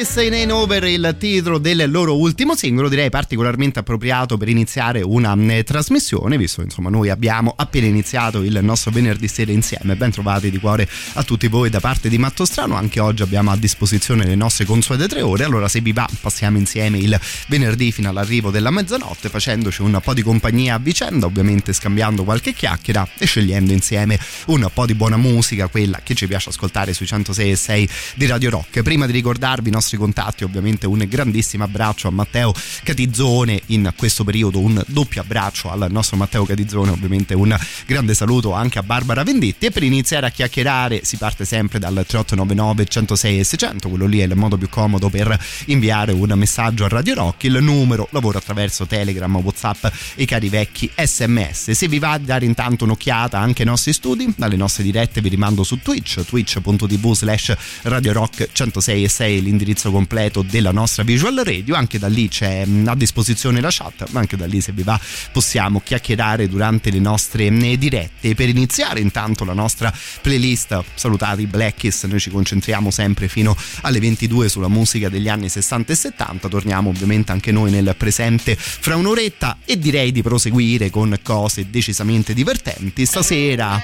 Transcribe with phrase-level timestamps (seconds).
[0.00, 4.48] Qui Black is in Over il titolo del loro ultimo singolo direi particolarmente appropriato per
[4.48, 9.96] iniziare una trasmissione visto insomma noi abbiamo appena iniziato il nostro venerdì sera insieme.
[9.96, 12.76] Ben trovati di cuore a tutti voi da parte di Matto Strano.
[12.76, 15.44] Anche oggi abbiamo a disposizione le nostre consuete tre ore.
[15.44, 20.14] Allora se vi va passiamo insieme il venerdì fino all'arrivo della mezzanotte facendoci un po'
[20.14, 25.16] di compagnia a vicenda ovviamente scambiando qualche chiacchiera e scegliendo insieme un po' di buona
[25.16, 28.82] musica quella che ci piace ascoltare sui 106 e 6 di Radio Rock.
[28.82, 34.24] Prima di ricordarvi i nostri contatti ovviamente un grandissimo abbraccio a Matteo Catizzone in questo
[34.24, 39.22] periodo un doppio abbraccio al nostro Matteo Catizzone ovviamente un grande saluto anche a Barbara
[39.22, 39.66] Venditti.
[39.66, 44.20] E per iniziare a chiacchierare si parte sempre dal 3899 106 e 600 quello lì
[44.20, 48.38] è il modo più comodo per inviare un messaggio a Radio Rock il numero lavora
[48.38, 53.62] attraverso Telegram, Whatsapp e cari vecchi sms se vi va a dare intanto un'occhiata anche
[53.62, 59.04] ai nostri studi dalle nostre dirette vi rimando su Twitch twitch.tv slash Radio Rock 106
[59.04, 61.74] e 6 l'indirizzo completo della nostra visual radio.
[61.74, 64.82] Anche da lì c'è mm, a disposizione la chat ma anche da lì se vi
[64.82, 65.00] va
[65.32, 68.34] possiamo chiacchierare durante le nostre mm, dirette.
[68.34, 74.48] Per iniziare intanto la nostra playlist salutati Blackies noi ci concentriamo sempre fino alle 22
[74.48, 79.58] sulla musica degli anni 60 e 70 torniamo ovviamente anche noi nel presente fra un'oretta
[79.64, 83.06] e direi di proseguire con cose decisamente divertenti.
[83.06, 83.80] Stasera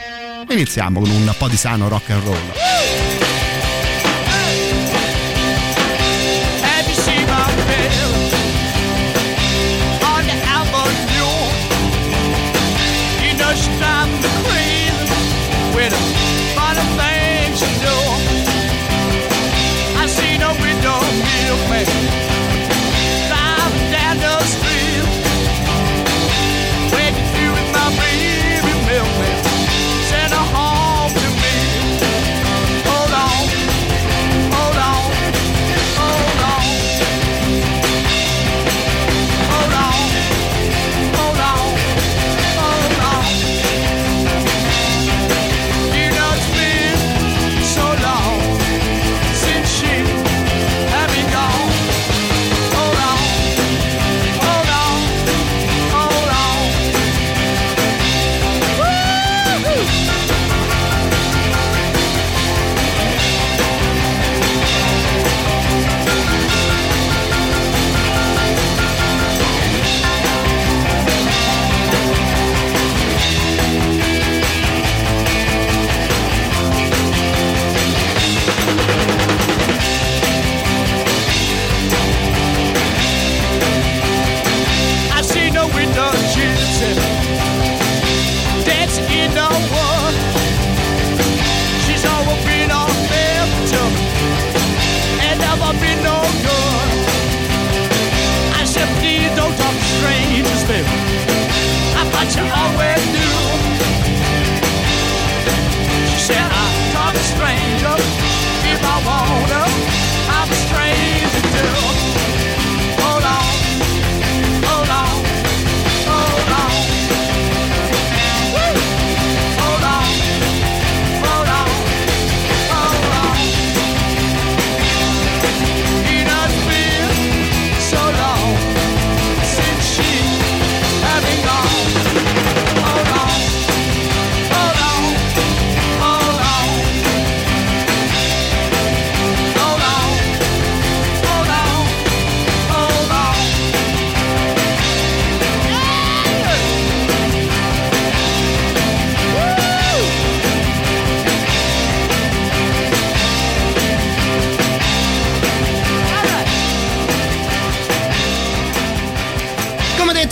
[0.49, 3.36] iniziamo con un po' di sano rock and roll
[13.57, 13.86] You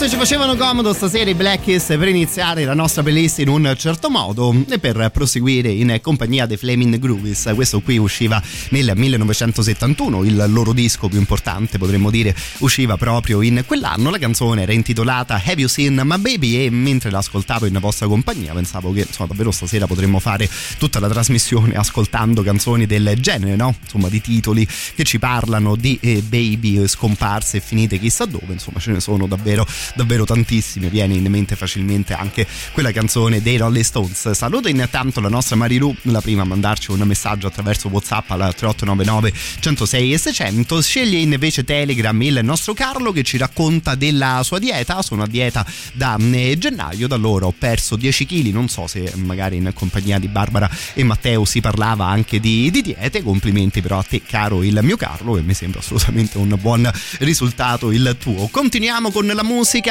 [0.05, 4.11] Detto ci facevano comodo stasera i Black per iniziare la nostra playlist in un certo
[4.11, 7.51] modo e per proseguire in compagnia dei Flaming Groovies.
[7.55, 13.63] Questo qui usciva nel 1971, il loro disco più importante potremmo dire usciva proprio in
[13.65, 14.11] quell'anno.
[14.11, 18.53] La canzone era intitolata Have You Seen My Baby e mentre l'ascoltavo in vostra compagnia
[18.53, 20.47] pensavo che insomma davvero stasera potremmo fare
[20.77, 23.73] tutta la trasmissione ascoltando canzoni del genere, no?
[23.81, 28.79] Insomma di titoli che ci parlano di eh, baby scomparse e finite chissà dove, insomma
[28.79, 33.83] ce ne sono davvero davvero tantissime, viene in mente facilmente anche quella canzone dei Rolling
[33.83, 34.31] Stones.
[34.31, 39.33] Saluto intanto la nostra Marilu, la prima a mandarci un messaggio attraverso WhatsApp al 3899
[39.59, 40.81] 106 e 600.
[40.81, 45.01] Sceglie invece Telegram il nostro Carlo che ci racconta della sua dieta.
[45.01, 48.47] Sono a dieta da eh, gennaio, da loro ho perso 10 kg.
[48.51, 52.81] Non so se magari in compagnia di Barbara e Matteo si parlava anche di, di
[52.81, 53.23] diete.
[53.23, 56.89] Complimenti però a te, caro il mio Carlo, e mi sembra assolutamente un buon
[57.19, 58.47] risultato il tuo.
[58.47, 59.84] Continuiamo con la musica.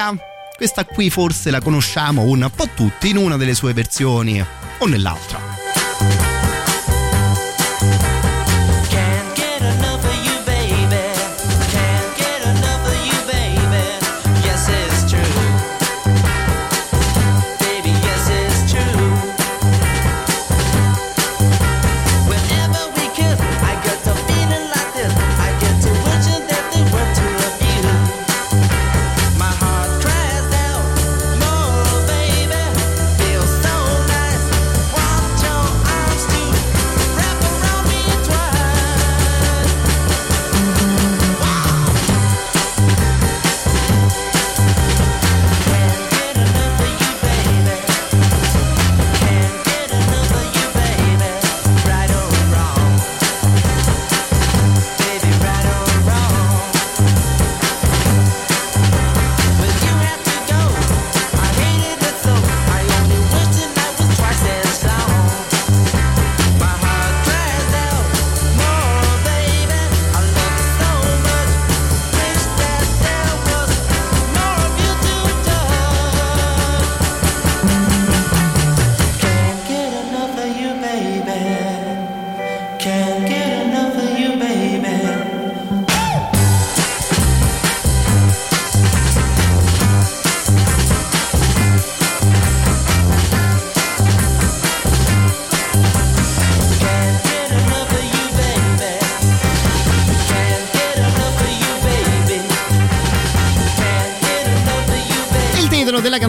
[0.57, 4.45] Questa qui forse la conosciamo un po' tutti in una delle sue versioni
[4.79, 5.64] o nell'altra.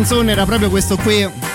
[0.07, 1.54] Canzone era proprio questo qui.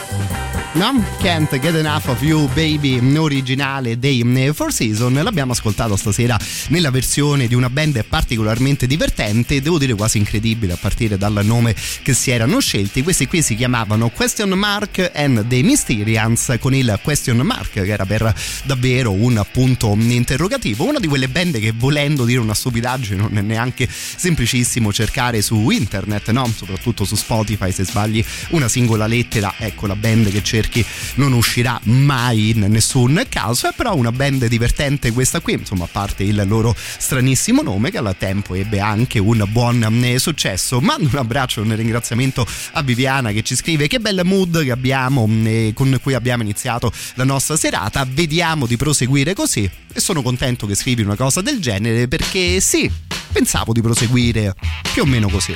[0.72, 1.04] No?
[1.18, 6.38] Can't Get Enough of You Baby originale dei eh, Four Season l'abbiamo ascoltato stasera
[6.68, 11.74] nella versione di una band particolarmente divertente devo dire quasi incredibile a partire dal nome
[12.02, 17.00] che si erano scelti questi qui si chiamavano Question Mark and The Mysterians con il
[17.02, 18.32] question mark che era per
[18.62, 23.40] davvero un punto interrogativo una di quelle band che volendo dire una stupidaggine non è
[23.40, 26.48] neanche semplicissimo cercare su internet no?
[26.54, 30.84] soprattutto su Spotify se sbagli una singola lettera ecco la band che cerchi
[31.14, 35.88] non uscirà mai in nessun caso è però una band divertente questa qui insomma a
[35.90, 40.80] parte il loro stranissimo nome che al tempo ebbe anche un buon eh, successo.
[40.80, 45.28] Mando un abbraccio un ringraziamento a Viviana che ci scrive che bel mood che abbiamo
[45.44, 48.06] eh, con cui abbiamo iniziato la nostra serata.
[48.08, 49.68] Vediamo di proseguire così.
[49.92, 52.90] E sono contento che scrivi una cosa del genere perché sì
[53.32, 54.54] pensavo di proseguire
[54.92, 55.54] più o meno così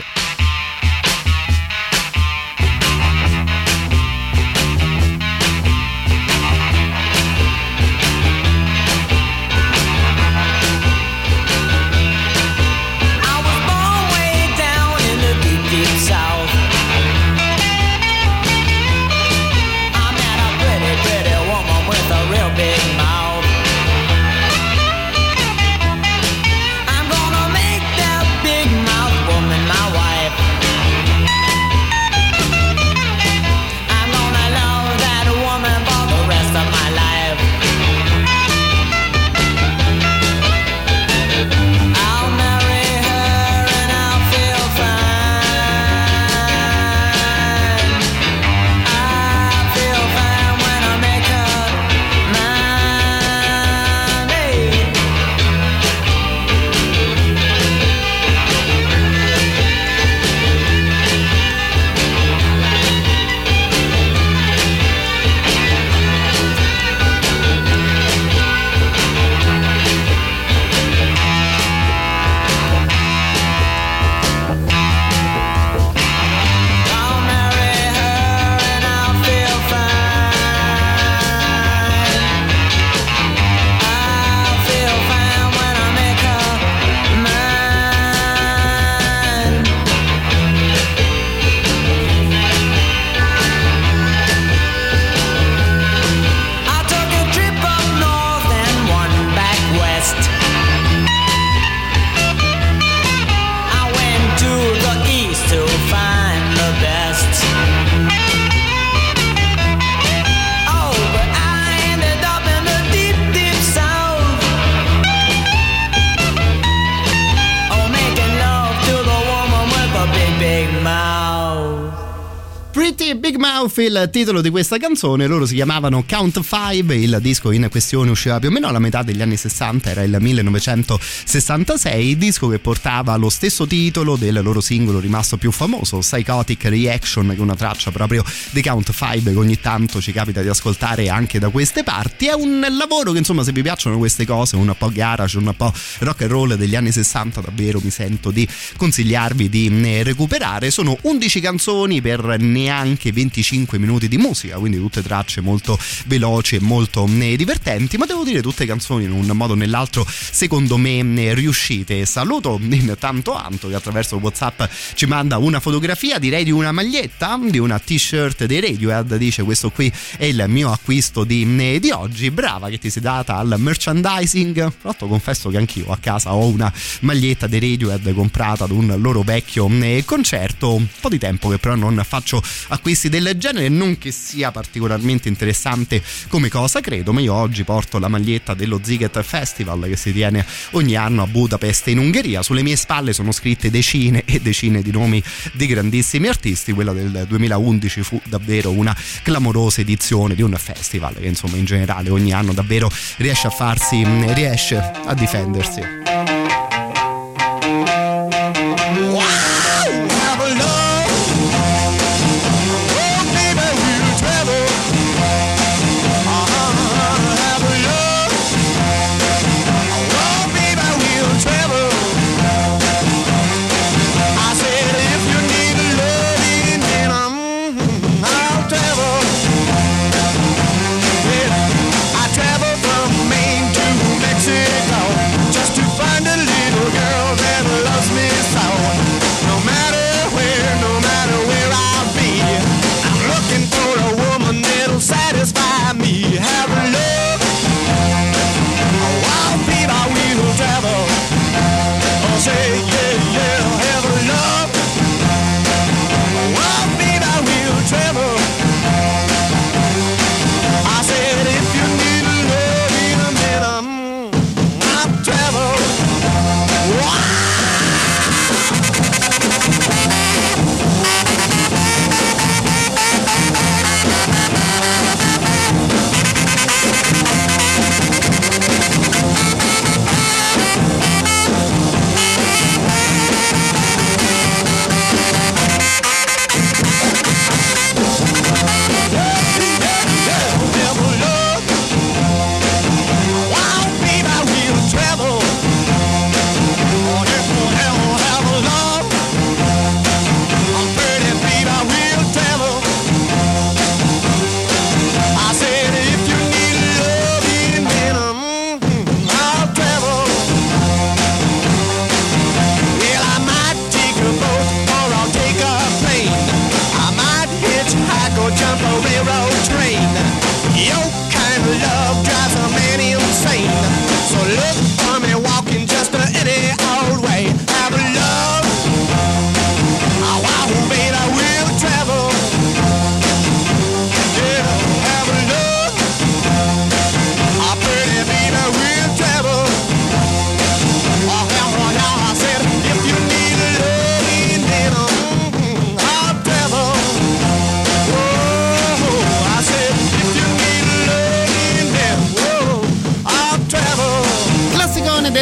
[123.84, 128.38] il titolo di questa canzone, loro si chiamavano Count 5, il disco in questione usciva
[128.38, 133.28] più o meno alla metà degli anni 60, era il 1966, disco che portava lo
[133.28, 138.24] stesso titolo del loro singolo rimasto più famoso, Psychotic Reaction, che è una traccia proprio
[138.50, 142.26] di Count 5 che ogni tanto ci capita di ascoltare anche da queste parti.
[142.26, 145.72] È un lavoro che insomma se vi piacciono queste cose, un po' garage, un po'
[145.98, 150.70] rock and roll degli anni 60, davvero mi sento di consigliarvi di eh, recuperare.
[150.70, 156.60] Sono 11 canzoni per neanche 25 minuti di musica, quindi tutte tracce molto veloci e
[156.60, 160.98] molto eh, divertenti, ma devo dire tutte canzoni in un modo o nell'altro secondo me
[160.98, 162.04] eh, riuscite.
[162.06, 164.62] Saluto in tanto Anto che attraverso WhatsApp
[164.94, 169.70] ci manda una fotografia, direi di una maglietta, di una t-shirt dei Radiohead, dice questo
[169.70, 173.54] qui è il mio acquisto di, eh, di oggi, brava che ti sei data al
[173.58, 174.72] merchandising.
[174.80, 179.22] Tra confesso che anch'io a casa ho una maglietta dei Radiohead comprata ad un loro
[179.22, 179.68] vecchio
[180.04, 184.50] concerto, un po' di tempo che però non faccio acquisti del genere, non che sia
[184.50, 189.96] particolarmente interessante come cosa credo, ma io oggi porto la maglietta dello Ziget Festival che
[189.96, 194.40] si tiene ogni anno a Budapest in Ungheria, sulle mie spalle sono scritte decine e
[194.40, 200.42] decine di nomi di grandissimi artisti, quella del 2011 fu davvero una clamorosa edizione di
[200.42, 206.73] un festival che insomma in generale ogni anno davvero riesce a farsi, riesce a difendersi.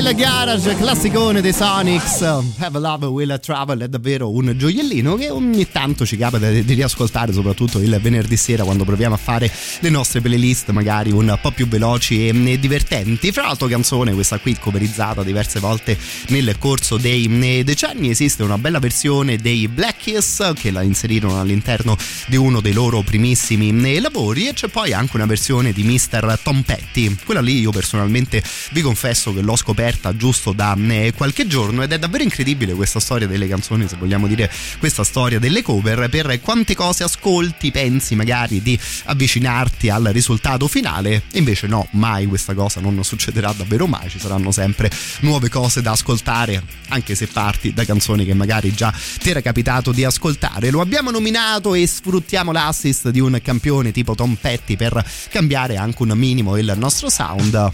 [0.03, 5.31] Del garage, classicone dei Sonics, Have a Love Will Travel è davvero un gioiellino che
[5.31, 9.91] ogni tanto ci capita di riascoltare, soprattutto il venerdì sera quando proviamo a fare le
[9.91, 13.31] nostre playlist magari un po' più veloci e divertenti.
[13.31, 15.97] Fra l'altro canzone questa qui coverizzata diverse volte
[16.29, 21.97] nel corso dei decenni, esiste una bella versione dei Black Kiss che la inserirono all'interno
[22.27, 26.39] di uno dei loro primissimi lavori e c'è poi anche una versione di Mr.
[26.43, 27.15] Tom Petty.
[27.25, 28.43] Quella lì io personalmente
[28.73, 30.77] vi confesso che l'ho scoperta giusto da
[31.15, 35.39] qualche giorno ed è davvero incredibile questa storia delle canzoni, se vogliamo dire questa storia
[35.39, 41.87] delle cover, per quante cose ascolti, pensi magari di avvicinarti al risultato finale invece no,
[41.93, 47.15] mai questa cosa non succederà davvero mai, ci saranno sempre nuove cose da ascoltare, anche
[47.15, 50.71] se parti da canzoni che magari già ti era capitato di ascoltare.
[50.71, 56.03] Lo abbiamo nominato e sfruttiamo l'assist di un campione tipo Tom Petty per cambiare anche
[56.03, 57.73] un minimo il nostro sound.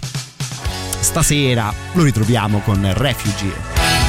[1.00, 4.08] Stasera lo ritroviamo con Refugee.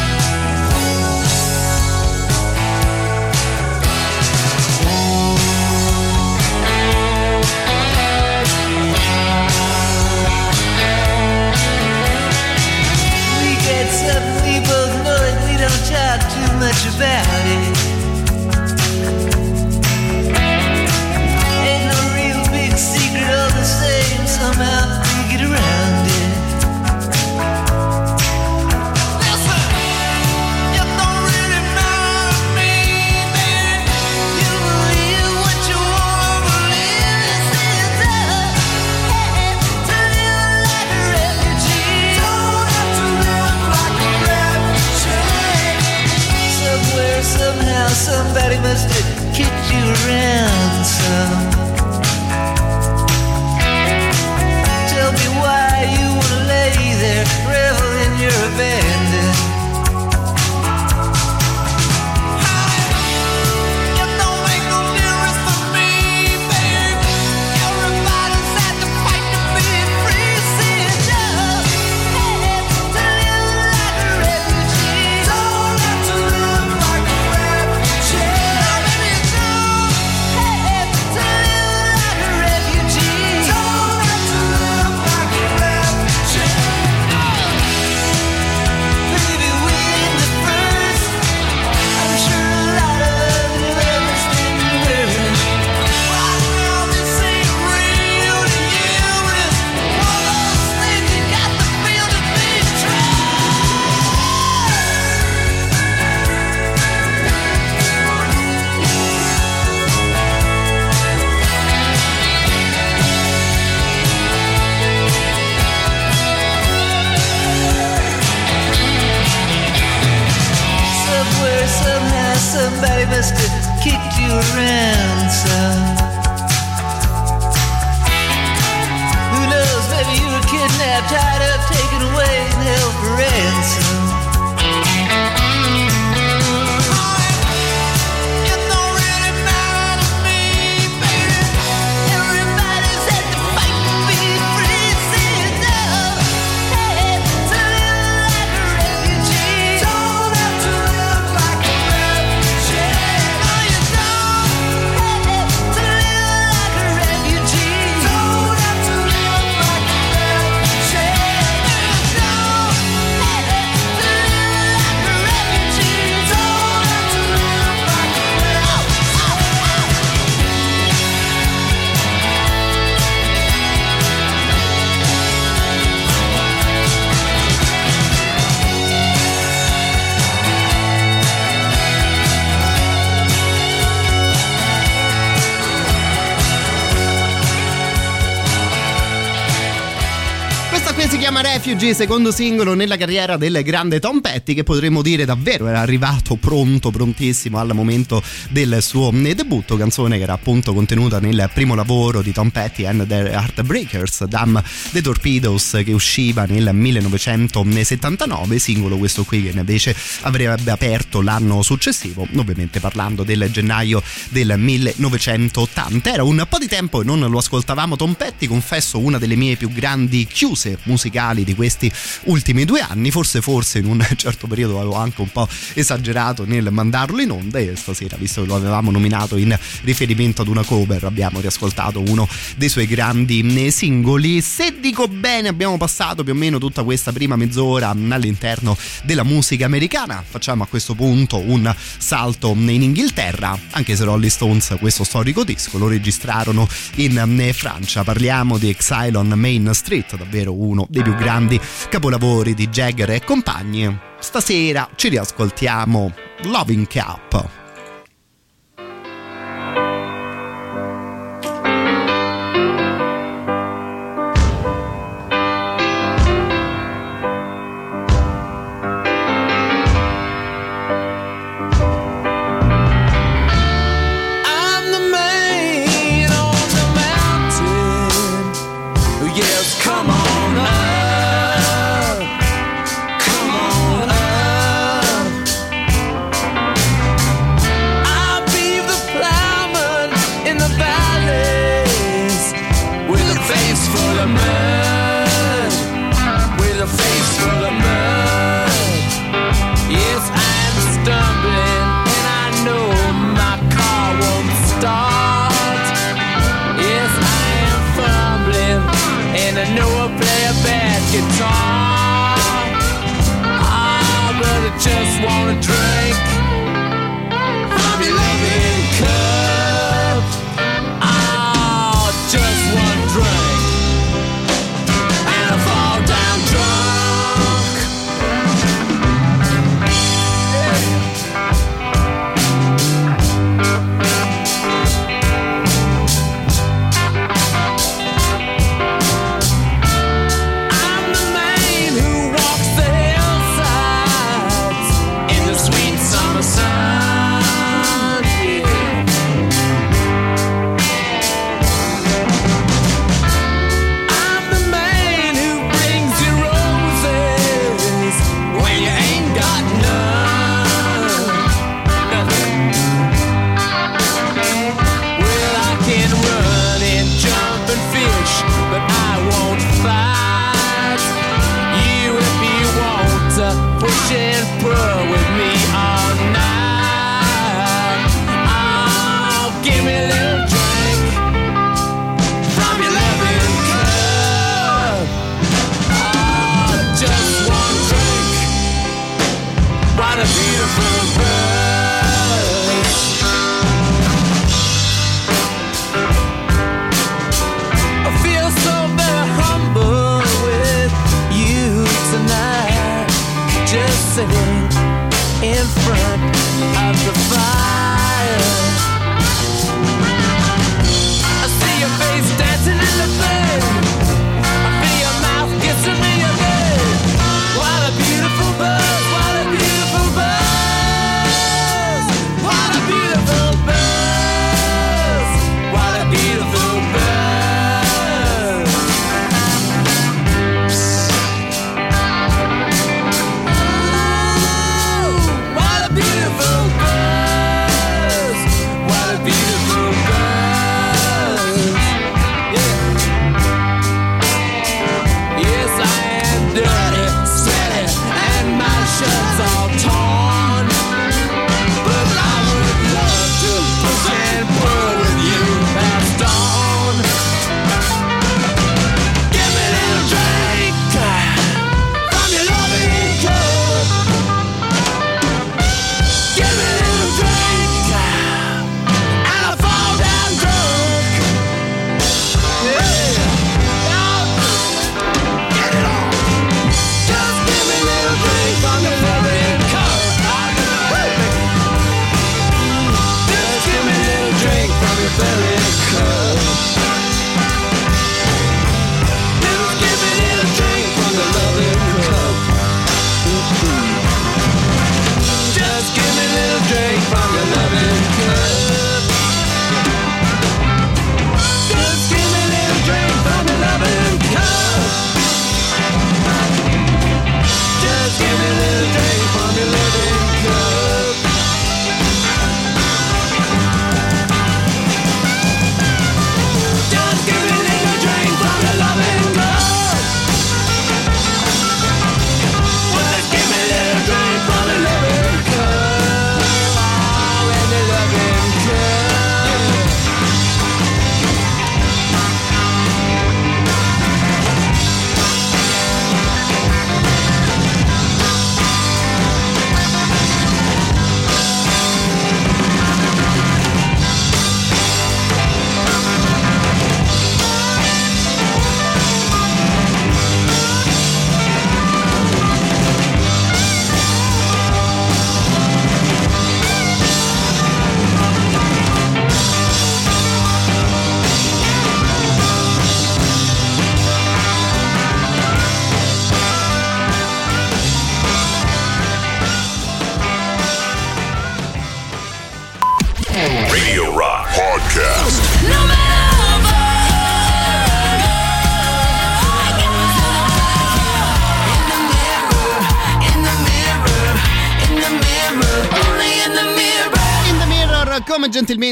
[191.94, 196.92] Secondo singolo nella carriera del grande Tom Petty, che potremmo dire davvero era arrivato pronto,
[196.92, 202.32] prontissimo al momento del suo debutto, canzone che era appunto contenuta nel primo lavoro di
[202.32, 209.44] Tom Petty and the Heartbreakers, Damn the Torpedoes, che usciva nel 1979, singolo questo qui
[209.44, 216.14] che invece avrebbe aperto l'anno successivo, ovviamente parlando del gennaio del 1980.
[216.14, 217.96] Era un po' di tempo e non lo ascoltavamo.
[217.96, 221.79] Tom Petty, confesso una delle mie più grandi chiuse musicali di questi
[222.24, 226.70] ultimi due anni, forse forse in un certo periodo avevo anche un po' esagerato nel
[226.72, 231.04] mandarlo in onda e stasera, visto che lo avevamo nominato in riferimento ad una cover,
[231.04, 234.42] abbiamo riascoltato uno dei suoi grandi eh, singoli.
[234.42, 239.66] Se dico bene, abbiamo passato più o meno tutta questa prima mezz'ora all'interno della musica
[239.66, 240.24] americana.
[240.28, 245.78] Facciamo a questo punto un salto in Inghilterra, anche se Rolling Stones questo storico disco
[245.78, 248.04] lo registrarono in eh, Francia.
[248.04, 251.60] Parliamo di Exile on Main Street, davvero uno dei più grandi
[251.90, 253.98] capolavori di Jagger e compagni.
[254.20, 257.59] Stasera ci riascoltiamo Loving Cup.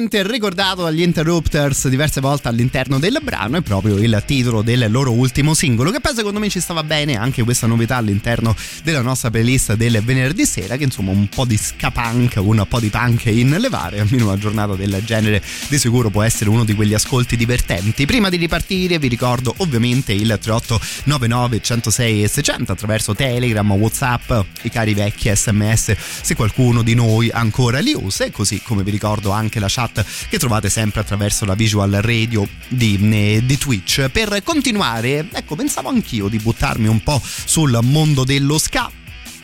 [0.07, 5.11] Gentilmente ricordato dagli Interrupters diverse volte all'interno del brano, è proprio il titolo del loro
[5.11, 9.29] ultimo singolo, che poi secondo me ci stava bene anche questa novità all'interno della nostra
[9.29, 13.25] playlist del venerdì sera, che insomma un po' di ska punk, un po' di punk
[13.25, 17.35] in levare, almeno una giornata del genere di sicuro può essere uno di quegli ascolti
[17.35, 18.05] divertenti.
[18.05, 24.31] Prima di ripartire vi ricordo ovviamente il 3899 106 e 600 attraverso Telegram, Whatsapp,
[24.63, 28.91] i cari vecchi sms se qualcuno di noi ancora li usa e così come vi
[28.91, 29.96] ricordo anche la chat
[30.29, 34.09] che trovate sempre attraverso la visual radio di, eh, di Twitch.
[34.09, 38.91] Per continuare, ecco, pensavo anch'io di buttarmi un po' sul mondo dello ska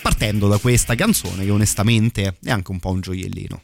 [0.02, 3.62] partendo da questa canzone che onestamente è anche un po' un gioiellino.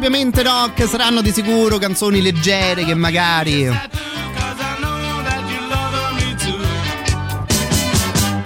[0.00, 3.68] Propriamente rock, saranno di sicuro canzoni leggere che magari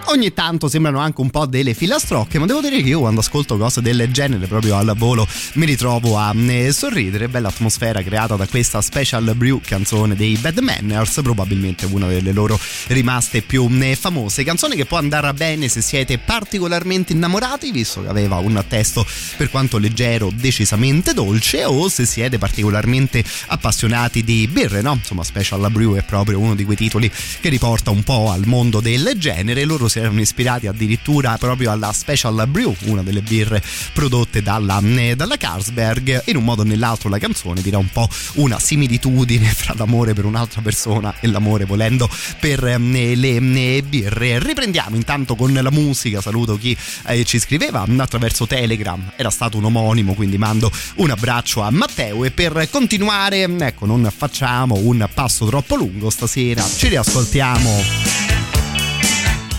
[0.06, 3.56] ogni tanto sembrano anche un po' delle filastrocche, ma devo dire che io quando ascolto
[3.56, 7.28] cose del genere proprio al volo mi ritrovo a eh, sorridere.
[7.28, 12.58] Bella atmosfera creata da questa Special Brew canzone dei Bad Manners, probabilmente una delle loro
[12.88, 14.42] rimaste più eh, famose.
[14.42, 19.50] Canzone che può andare bene se siete particolarmente innamorati, visto che aveva un testo per
[19.50, 24.94] quanto leggero decisamente dolce, o se siete particolarmente appassionati di birre, no?
[24.94, 28.80] Insomma, Special Brew è proprio uno di quei titoli che riporta un po' al mondo
[28.80, 29.64] del genere.
[29.64, 33.62] Loro si erano ispirati addirittura proprio alla Special Brew, una delle birre
[33.92, 36.22] prodotte dalla, eh, dalla Carlsberg.
[36.26, 40.24] In un modo o nell'altro la canzone dirà un po' una similitudine fra l'amore per
[40.24, 42.08] un'altra persona e l'amore volendo
[42.40, 44.38] per eh, le birre.
[44.38, 46.74] Riprendiamo intanto con la musica, saluto chi
[47.08, 52.24] eh, ci scriveva attraverso Telegram, era stato un omonimo, quindi mando un abbraccio a Matteo
[52.24, 57.82] e per continuare, ecco, non facciamo un passo troppo lungo stasera, ci riascoltiamo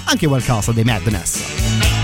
[0.06, 1.95] anche qualcosa dei Madness.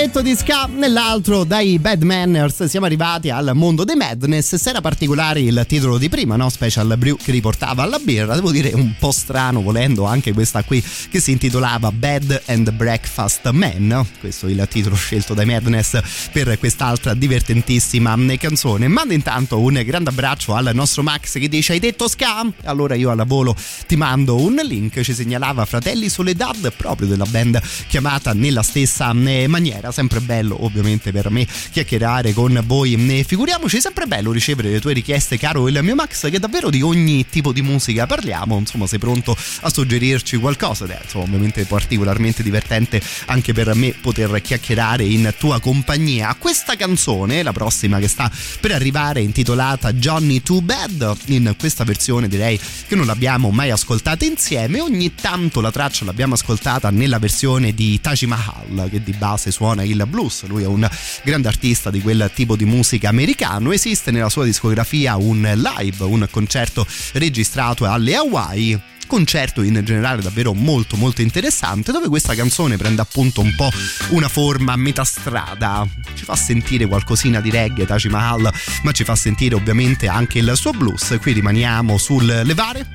[0.00, 4.54] Passetto di ska nell'altro dai Bad Manners siamo arrivati al mondo dei Madness.
[4.54, 6.48] Se era particolare il titolo di prima, no?
[6.48, 10.82] Special Brew che riportava alla birra, devo dire un po' strano volendo anche questa qui
[11.10, 14.06] che si intitolava Bed and Breakfast Man.
[14.18, 16.00] Questo è il titolo scelto dai Madness
[16.32, 18.88] per quest'altra divertentissima canzone.
[18.88, 22.50] Mando intanto un grande abbraccio al nostro Max che dice hai detto ska?
[22.64, 23.54] Allora io alla volo
[23.86, 29.46] ti mando un link, ci segnalava Fratelli Soledad proprio della band chiamata nella stessa eh,
[29.90, 34.70] maniera, sempre bello ovviamente per me chiacchierare con voi, Eh, figuriamoci, è sempre bello ricevere
[34.70, 38.56] le tue richieste caro il mio Max che davvero di ogni tipo di musica parliamo,
[38.58, 40.84] insomma sei pronto a suggerirci qualcosa?
[40.84, 46.34] Adesso, ovviamente particolarmente divertente anche per me poter chiacchierare in tua compagnia.
[46.38, 52.28] Questa canzone, la prossima che sta per arrivare intitolata Johnny Too Bad, in questa versione
[52.28, 57.74] direi che non l'abbiamo mai ascoltata insieme, ogni tanto la traccia l'abbiamo ascoltata nella versione
[57.74, 60.88] di Taj Mahal che di base suona il blues, lui è un
[61.24, 66.26] grande artista di quel tipo di musica americano, esiste nella sua discografia un live, un
[66.30, 68.80] concerto registrato alle Hawaii.
[69.06, 73.68] Concerto in generale davvero molto molto interessante dove questa canzone prende appunto un po'
[74.10, 75.84] una forma a metà strada.
[76.14, 78.48] Ci fa sentire qualcosina di reggae Taj Mahal
[78.84, 81.18] ma ci fa sentire ovviamente anche il suo blues.
[81.20, 82.86] Qui rimaniamo sul levare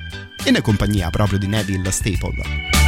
[0.42, 2.85] e in compagnia proprio di Neville Staple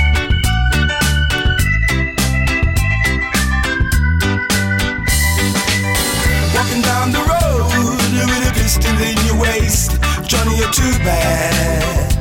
[9.39, 9.93] waist.
[10.27, 12.13] Johnny, you're too bad.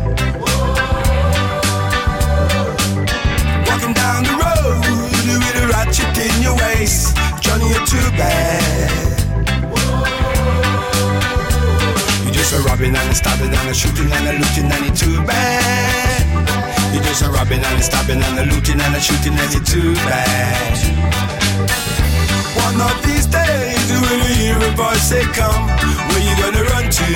[3.67, 4.81] Walking down the road
[5.43, 7.17] with a ratchet in your waist.
[7.41, 8.91] Johnny, you're too bad.
[12.23, 14.95] You're just a robbing and a stabbing and a shooting and a looting and you're
[14.95, 16.93] too bad.
[16.93, 19.63] You're just a robbing and a stabbing and a looting and a shooting and you're
[19.63, 20.57] too bad.
[22.55, 25.67] One of these days, when you hear a voice say come,
[26.09, 27.09] where you gonna run to?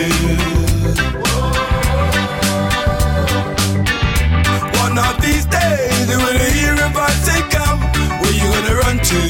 [4.83, 7.79] One of these days, when you hear a voice say come,
[8.21, 9.21] where you gonna run to?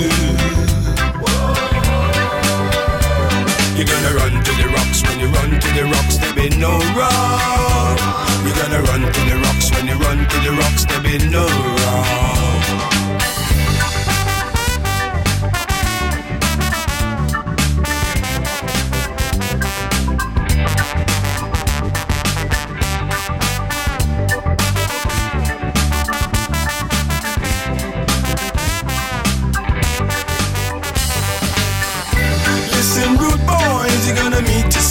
[3.77, 6.71] You're gonna run to the rocks when you run to the rocks, there be no
[6.95, 7.97] wrong.
[8.45, 11.45] You're gonna run to the rocks when you run to the rocks, there be no
[11.47, 12.40] wrong.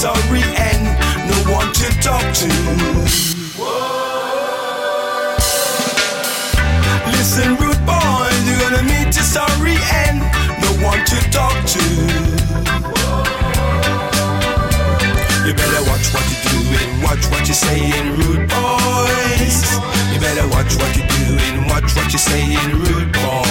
[0.01, 0.87] Sorry end.
[1.29, 2.49] No one to talk to.
[7.13, 10.21] Listen, rude boys, you're gonna meet a sorry end.
[10.65, 11.85] No one to talk to.
[15.45, 19.57] You better watch what you're doing, watch what you're saying, rude boys.
[20.15, 23.51] You better watch what you're doing, watch what you're saying, rude boys.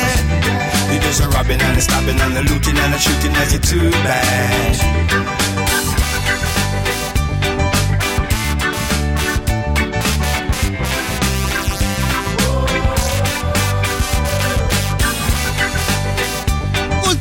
[1.11, 5.80] Just a robbing and a stabbing and a looting and a shooting you're too bad.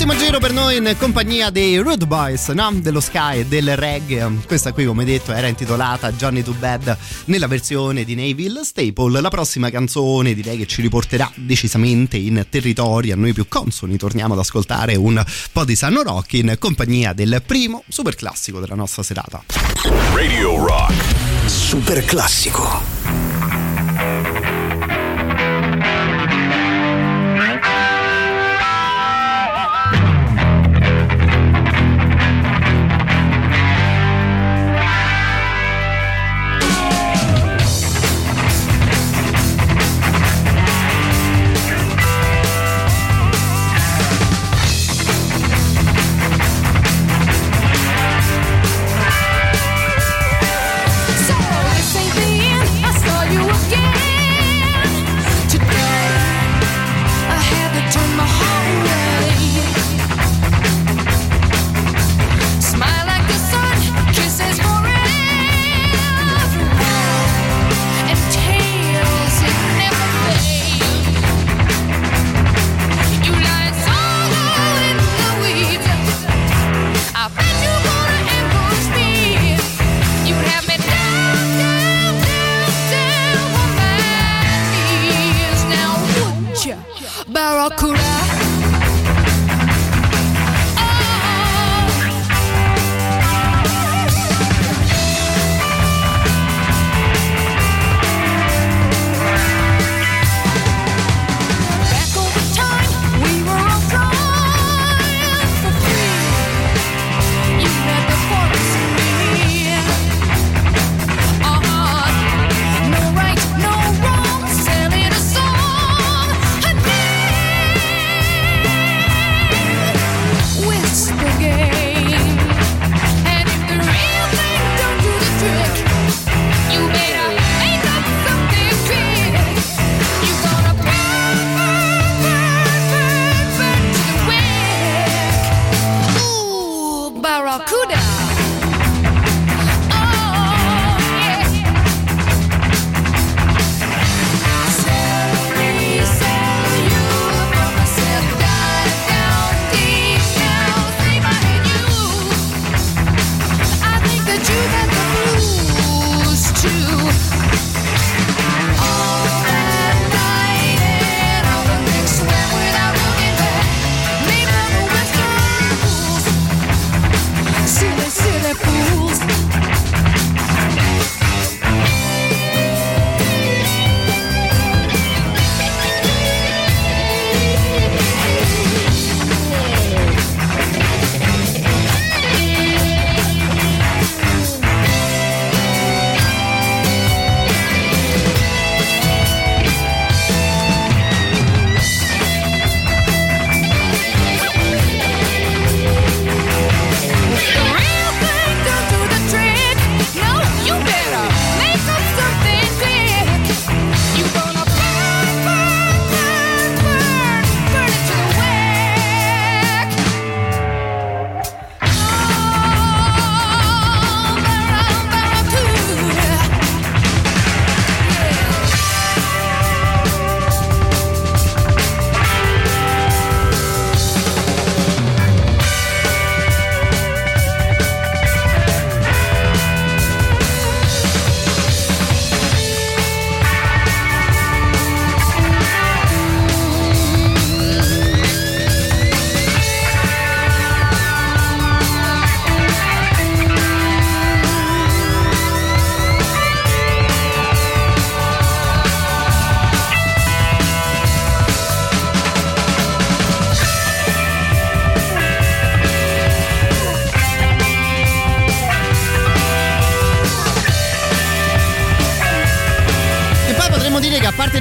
[0.01, 2.73] Ultimo giro per noi in compagnia dei Rude Boys, no?
[2.73, 4.33] dello Sky e del reggae.
[4.47, 6.97] Questa qui, come detto, era intitolata Johnny to Bed
[7.27, 9.21] nella versione di Neville Staple.
[9.21, 13.99] La prossima canzone direi che ci riporterà decisamente in territori a noi più consoni.
[13.99, 15.23] Torniamo ad ascoltare un
[15.53, 19.45] po' di Sanno Rock in compagnia del primo super classico della nostra serata.
[20.15, 20.95] Radio Rock.
[21.45, 23.40] Super classico.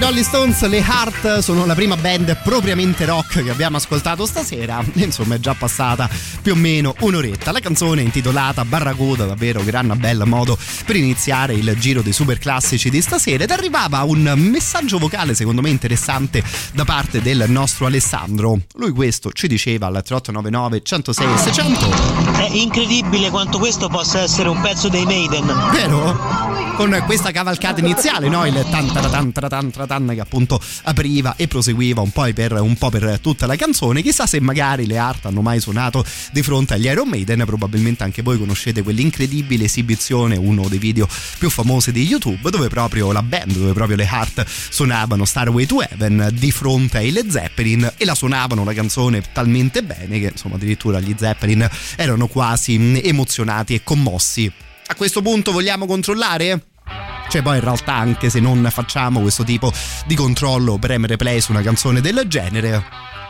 [0.09, 4.83] Rolling Stones, le Heart sono la prima band propriamente rock che abbiamo ascoltato stasera.
[4.95, 6.09] Insomma, è già passata
[6.41, 7.51] più o meno un'oretta.
[7.51, 12.39] La canzone è intitolata Barracuda, davvero gran bel modo per iniziare il giro dei super
[12.39, 13.43] classici di stasera.
[13.43, 16.43] Ed arrivava un messaggio vocale, secondo me interessante,
[16.73, 18.61] da parte del nostro Alessandro.
[18.77, 21.91] Lui questo ci diceva al 3899 106 e 600.
[22.33, 25.45] È incredibile quanto questo possa essere un pezzo dei Maiden.
[25.71, 26.28] Vero?
[26.79, 28.45] Con questa cavalcata iniziale, no?
[28.45, 33.57] Il tan che appunto apriva e proseguiva un po' per, un po' per tutta la
[33.57, 34.01] canzone.
[34.01, 37.43] Chissà se magari le Art hanno mai suonato di fronte agli Iron Maiden.
[37.45, 41.05] Probabilmente anche voi conoscete quell'incredibile esibizione, uno dei video
[41.37, 45.81] più famosi di YouTube, dove proprio la band, dove proprio le Heart suonavano Starway to
[45.81, 50.55] Heaven di fronte ai Led Zeppelin e la suonavano la canzone talmente bene che insomma
[50.55, 54.49] addirittura gli Zeppelin erano quasi mm, emozionati e commossi.
[54.85, 56.68] A questo punto vogliamo controllare?
[57.29, 59.71] Cioè poi in realtà anche se non facciamo questo tipo
[60.05, 62.83] di controllo, premere play su una canzone del genere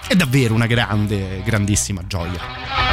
[0.08, 2.89] è davvero una grande, grandissima gioia.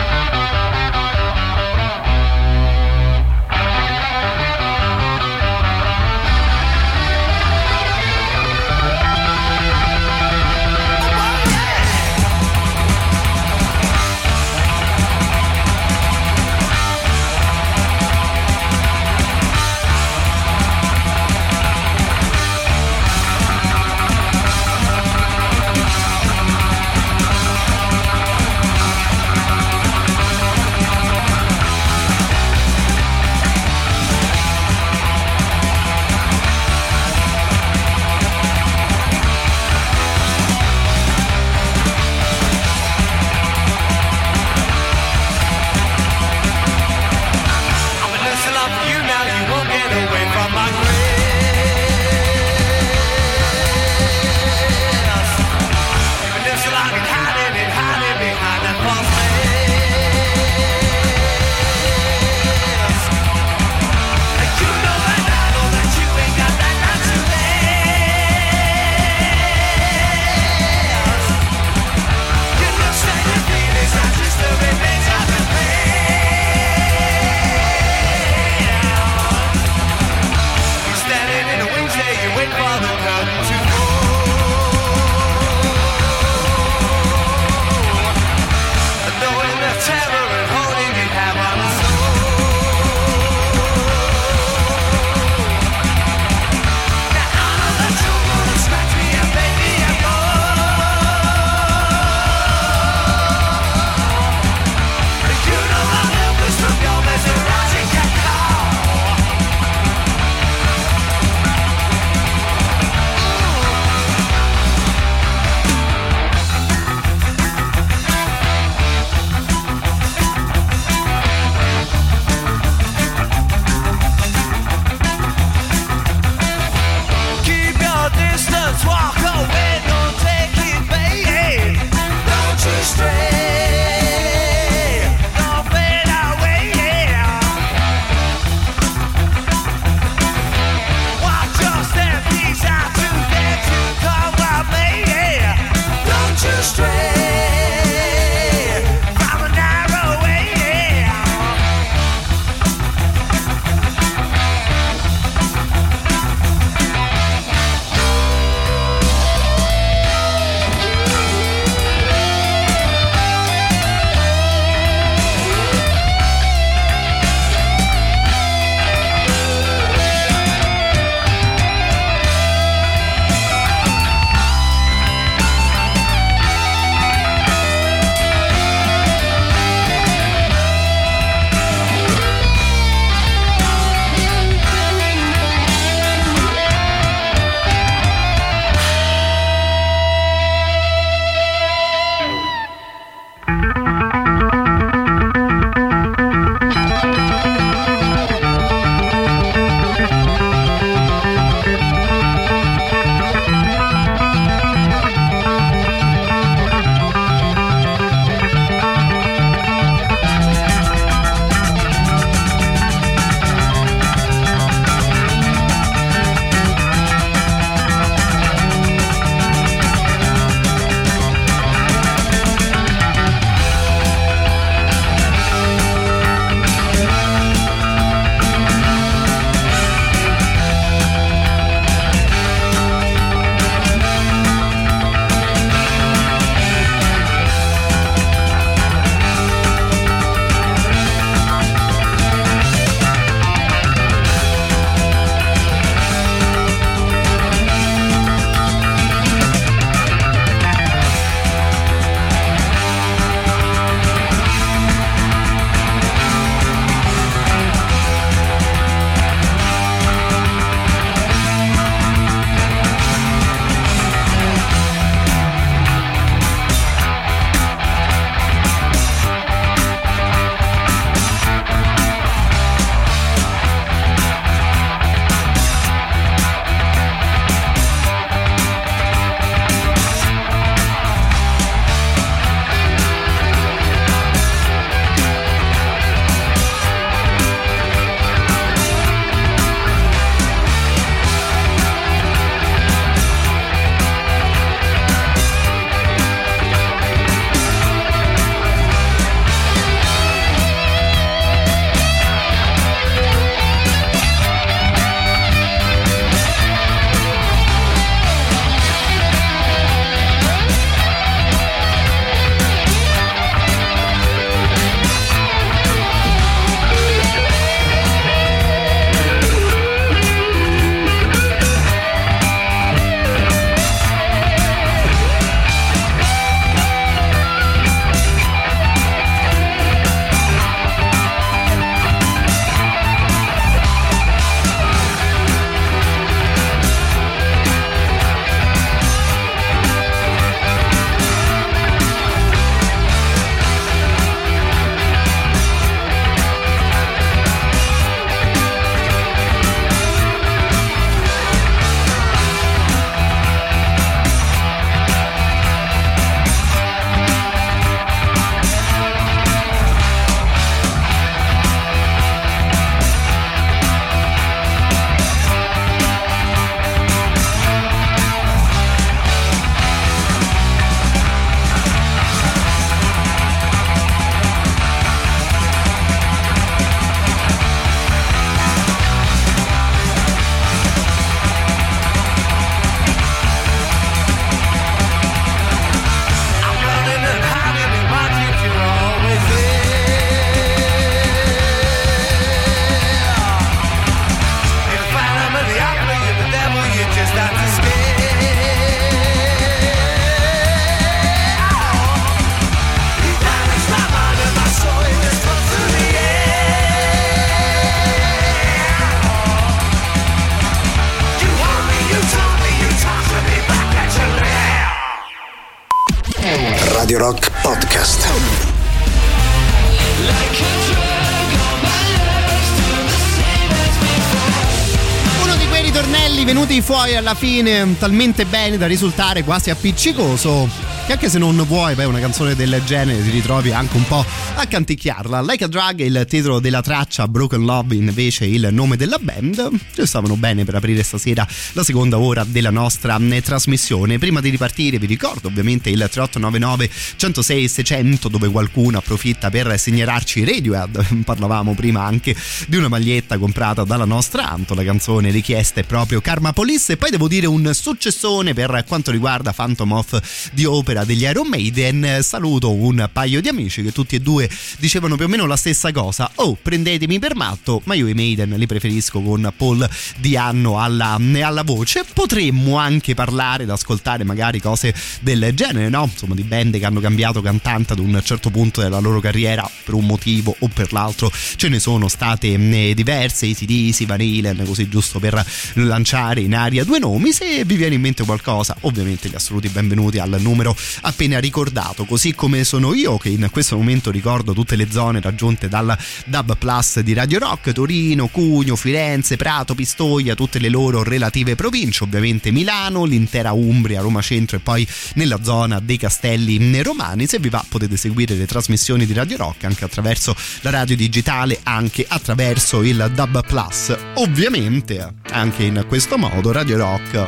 [427.06, 430.68] Fuori alla fine talmente bene da risultare quasi appiccicoso.
[431.06, 434.24] Che anche se non vuoi, beh, una canzone del genere ti ritrovi anche un po'
[434.58, 435.42] a canticchiarla.
[435.42, 439.70] Like a Drug è il titolo della traccia, Broken Love invece il nome della band.
[439.94, 444.18] Ci stavano bene per aprire stasera la seconda ora della nostra eh, trasmissione.
[444.18, 450.44] Prima di ripartire vi ricordo ovviamente il 3899 106 600 dove qualcuno approfitta per segnalarci
[450.44, 451.24] Radiohead.
[451.24, 452.34] Parlavamo prima anche
[452.66, 456.96] di una maglietta comprata dalla nostra Anto, la canzone richiesta è proprio Karma Police e
[456.96, 462.20] poi devo dire un successone per quanto riguarda Phantom of di opera degli Iron Maiden.
[462.22, 464.45] Saluto un paio di amici che tutti e due
[464.78, 466.30] dicevano più o meno la stessa cosa.
[466.36, 469.88] Oh, prendetemi per matto, ma io i Maiden li preferisco con Paul
[470.18, 472.04] Dianno alla, alla voce.
[472.12, 476.08] Potremmo anche parlare ed ascoltare magari cose del genere, no?
[476.10, 479.94] Insomma, di band che hanno cambiato cantante ad un certo punto della loro carriera per
[479.94, 481.30] un motivo o per l'altro.
[481.56, 485.44] Ce ne sono state eh, diverse, ACDC, Van Halen, così giusto per
[485.74, 487.32] lanciare in aria due nomi.
[487.32, 492.34] Se vi viene in mente qualcosa, ovviamente gli assoluti benvenuti al numero appena ricordato, così
[492.34, 497.00] come sono io che in questo momento ricordo tutte le zone raggiunte dal Dub Plus
[497.00, 503.04] di Radio Rock, Torino, Cugno, Firenze, Prato, Pistoia, tutte le loro relative province, ovviamente Milano,
[503.04, 507.26] l'intera Umbria, Roma Centro e poi nella zona dei Castelli Romani.
[507.26, 511.58] Se vi va potete seguire le trasmissioni di Radio Rock anche attraverso la radio digitale,
[511.62, 513.96] anche attraverso il Dub Plus.
[514.14, 517.26] Ovviamente anche in questo modo Radio Rock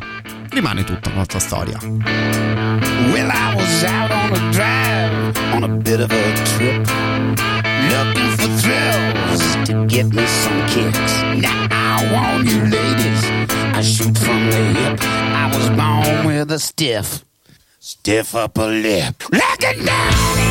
[0.50, 1.78] rimane tutta la nostra storia.
[3.10, 3.30] Well,
[5.88, 6.86] bit of a trip,
[7.88, 11.12] looking for thrills to get me some kicks.
[11.40, 13.24] Now, I want you ladies,
[13.74, 14.98] I shoot from the hip.
[15.02, 17.24] I was born with a stiff,
[17.80, 19.14] stiff upper lip.
[19.32, 20.47] Like a down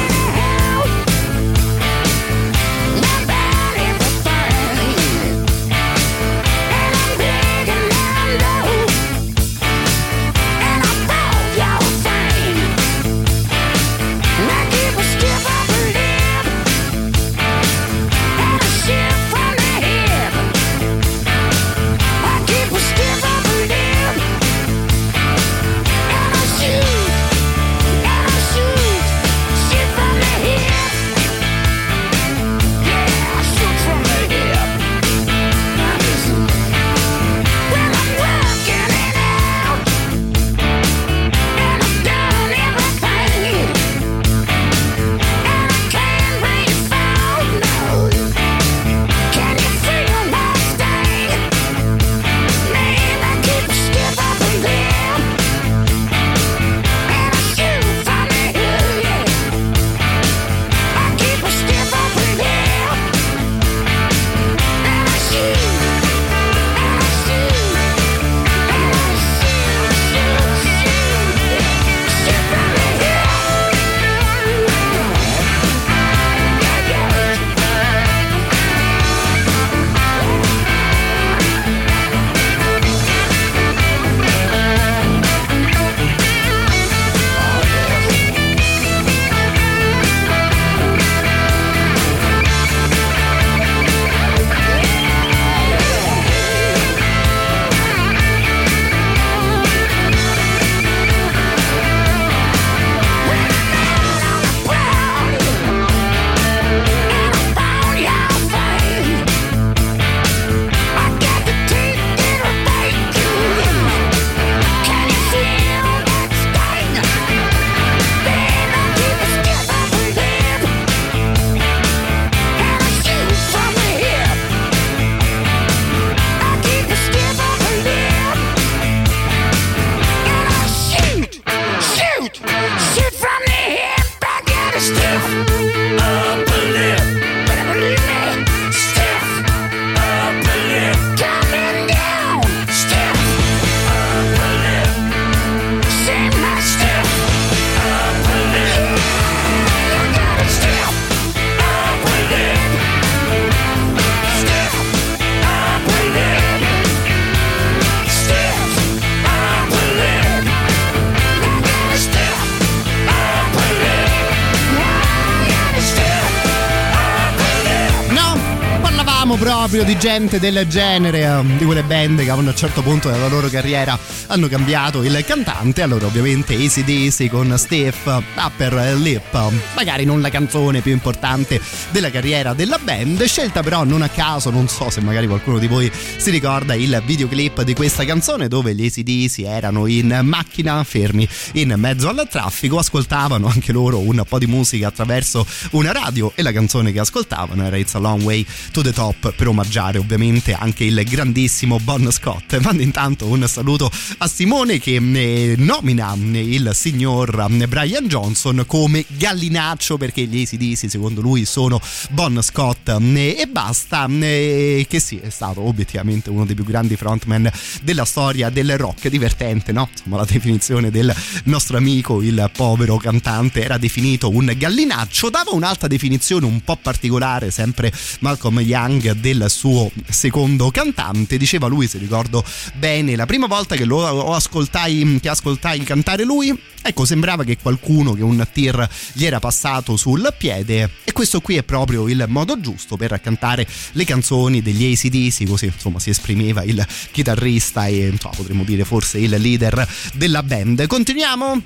[169.78, 173.28] proprio di gente del genere, eh, di quelle band che a un certo punto della
[173.28, 173.98] loro carriera
[174.28, 175.84] hanno cambiato il cantante.
[175.84, 181.62] Allora, ovviamente, ACDC con Steph Upper Lip, magari non la canzone più importante
[181.92, 185.68] della carriera della band, scelta però non a caso, non so se magari qualcuno di
[185.68, 191.28] voi si ricorda il videoclip di questa canzone dove gli ACDC erano in macchina, fermi
[191.54, 196.42] in mezzo al traffico, ascoltavano anche loro un po' di musica attraverso una radio e
[196.42, 200.54] la canzone che ascoltavano era It's a Long Way to the Top per omaggiare ovviamente
[200.54, 202.58] anche il grandissimo Bon Scott.
[202.62, 209.98] Mando intanto un saluto a Simone che eh, nomina il signor Brian Johnson come gallinaccio
[209.98, 215.30] perché gli ACDC secondo lui sono Bon Scott eh, e basta eh, che sì è
[215.30, 217.52] stato obiettivamente uno dei più grandi frontman
[217.82, 219.90] della storia del rock divertente no?
[219.92, 221.14] insomma la definizione del
[221.44, 227.52] nostro amico il povero cantante era definito un gallinaccio dava un'altra definizione un po' particolare
[227.52, 231.38] sempre Malcolm Young del suo secondo cantante.
[231.38, 232.44] Diceva lui se ricordo
[232.76, 238.14] bene la prima volta che lo ascoltai che ascoltai cantare lui ecco sembrava che qualcuno
[238.14, 240.90] che un tir gli era passato sul piede.
[241.04, 245.66] E questo qui è proprio il modo giusto per cantare le canzoni degli ACDC così
[245.66, 250.86] insomma si esprimeva il chitarrista e insomma, potremmo dire forse il leader della band.
[250.86, 251.62] Continuiamo?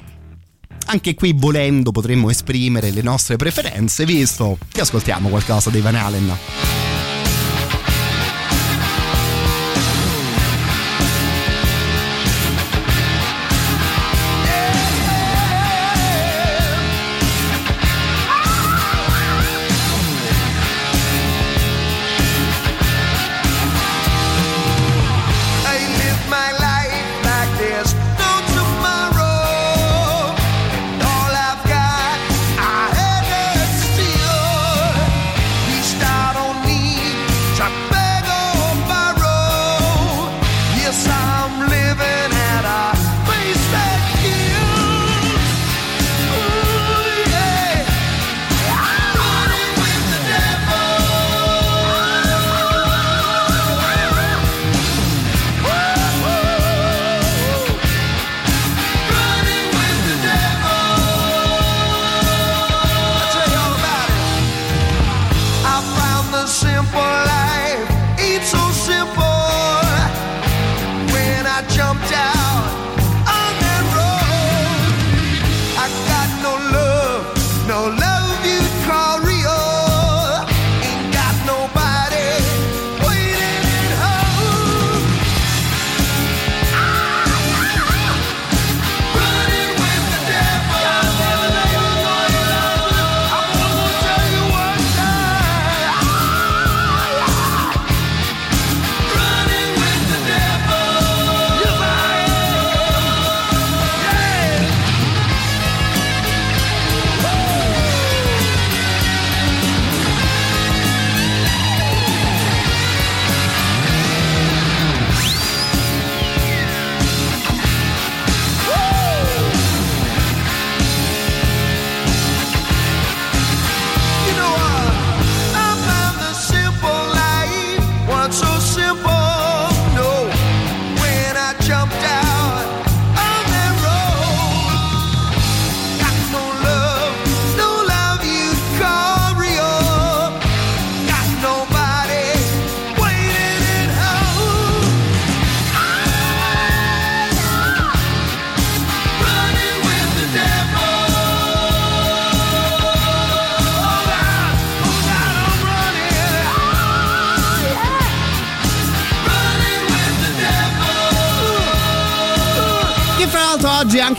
[0.85, 6.90] Anche qui volendo potremmo esprimere le nostre preferenze visto che ascoltiamo qualcosa dei Van Halen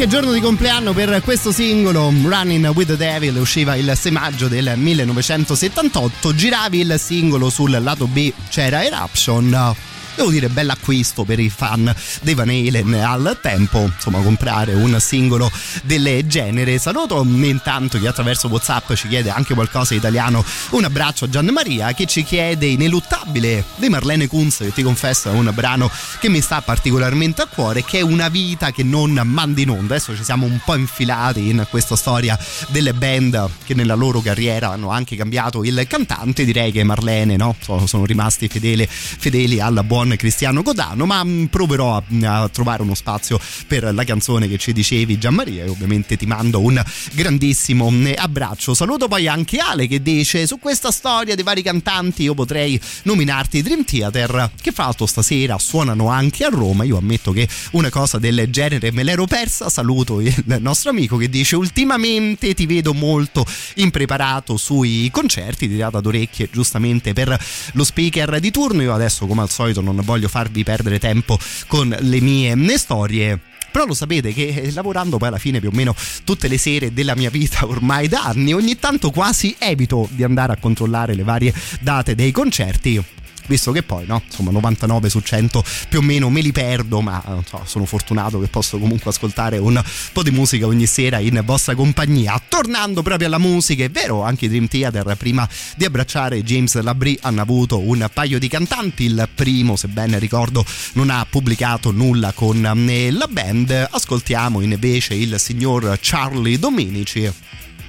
[0.02, 4.48] anche giorno di compleanno per questo singolo Running with the Devil usciva il 6 maggio
[4.48, 11.50] del 1978 giravi il singolo sul lato B c'era Eruption devo dire bell'acquisto per i
[11.50, 11.92] fan
[12.22, 12.94] dei Van Halen.
[12.94, 15.50] Al tempo insomma comprare un singolo
[15.84, 16.78] del genere.
[16.78, 20.44] Saluto intanto chi attraverso whatsapp ci chiede anche qualcosa in italiano.
[20.70, 25.30] Un abbraccio a Gian Maria che ci chiede ineluttabile di Marlene Kunz che ti confesso
[25.30, 29.20] è un brano che mi sta particolarmente a cuore che è una vita che non
[29.24, 29.94] manda in onda.
[29.94, 32.38] Adesso ci siamo un po' infilati in questa storia
[32.68, 36.44] delle band che nella loro carriera hanno anche cambiato il cantante.
[36.44, 37.56] Direi che Marlene no?
[37.84, 42.82] sono rimasti fedeli, fedeli alla buona buon Cristiano Godano, ma mh, proverò a, a trovare
[42.82, 46.82] uno spazio per la canzone che ci dicevi Gianmaria e ovviamente ti mando un
[47.12, 48.74] grandissimo mh, abbraccio.
[48.74, 53.62] Saluto poi anche Ale che dice su questa storia dei vari cantanti io potrei nominarti
[53.62, 56.84] Dream Theater che fra l'altro stasera suonano anche a Roma.
[56.84, 59.68] Io ammetto che una cosa del genere me l'ero persa.
[59.68, 63.46] Saluto il nostro amico che dice ultimamente ti vedo molto
[63.76, 67.38] impreparato sui concerti, tirata d'orecchie giustamente per
[67.72, 68.82] lo speaker di turno.
[68.82, 73.38] Io adesso come al solito non voglio farvi perdere tempo con le mie storie.
[73.70, 76.92] Però lo sapete che eh, lavorando poi alla fine più o meno tutte le sere
[76.92, 81.22] della mia vita ormai da anni, ogni tanto quasi evito di andare a controllare le
[81.22, 83.02] varie date dei concerti
[83.46, 87.22] visto che poi no insomma 99 su 100 più o meno me li perdo ma
[87.46, 89.82] so, sono fortunato che posso comunque ascoltare un
[90.12, 92.40] po' di musica ogni sera in vostra compagnia.
[92.48, 97.18] Tornando proprio alla musica è vero anche i Dream Theater prima di abbracciare James Labrie
[97.22, 99.04] hanno avuto un paio di cantanti.
[99.04, 100.64] Il primo se ben ricordo
[100.94, 103.88] non ha pubblicato nulla con eh, la band.
[103.90, 107.30] Ascoltiamo invece il signor Charlie Domenici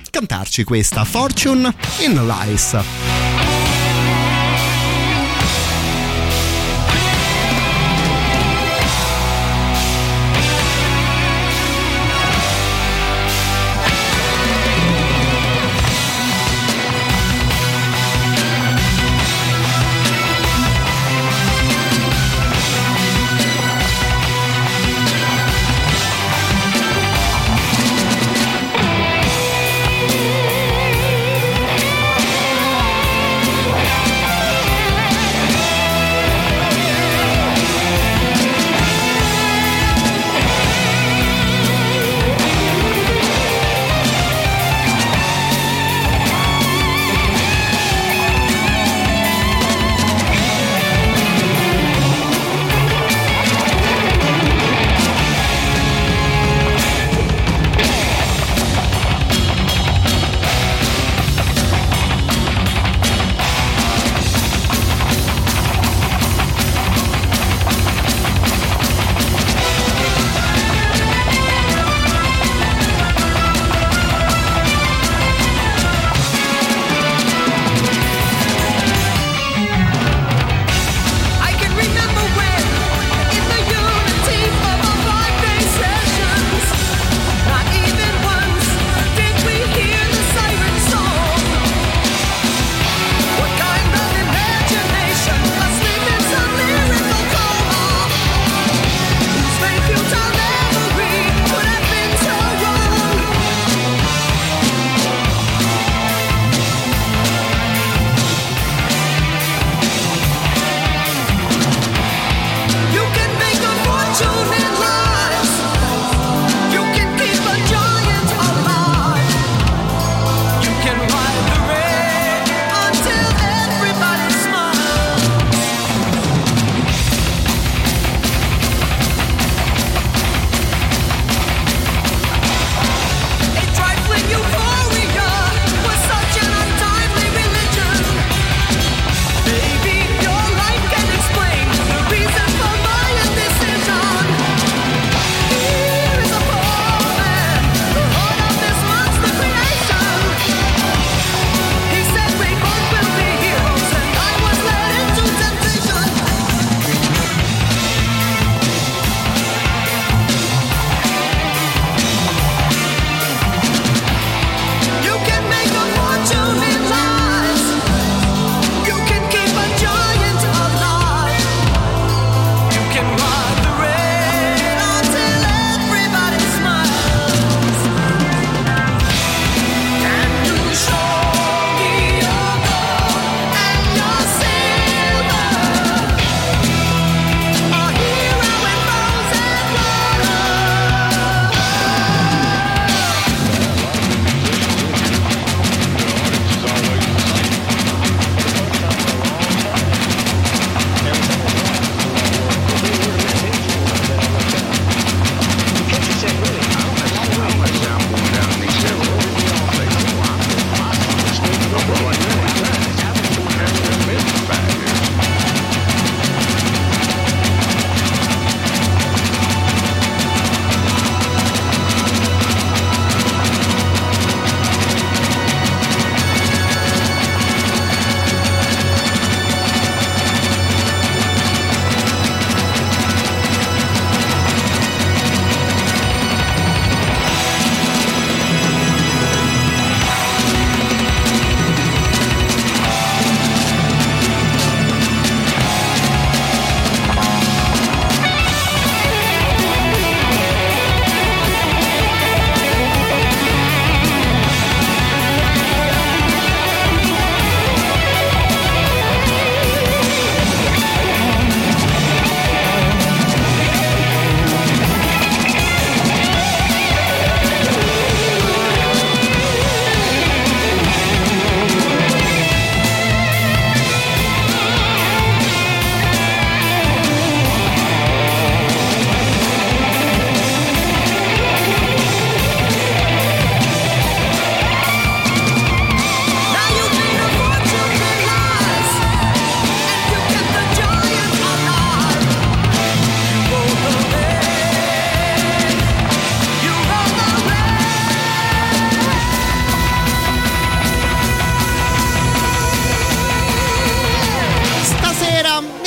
[0.10, 3.53] cantarci questa Fortune in Lies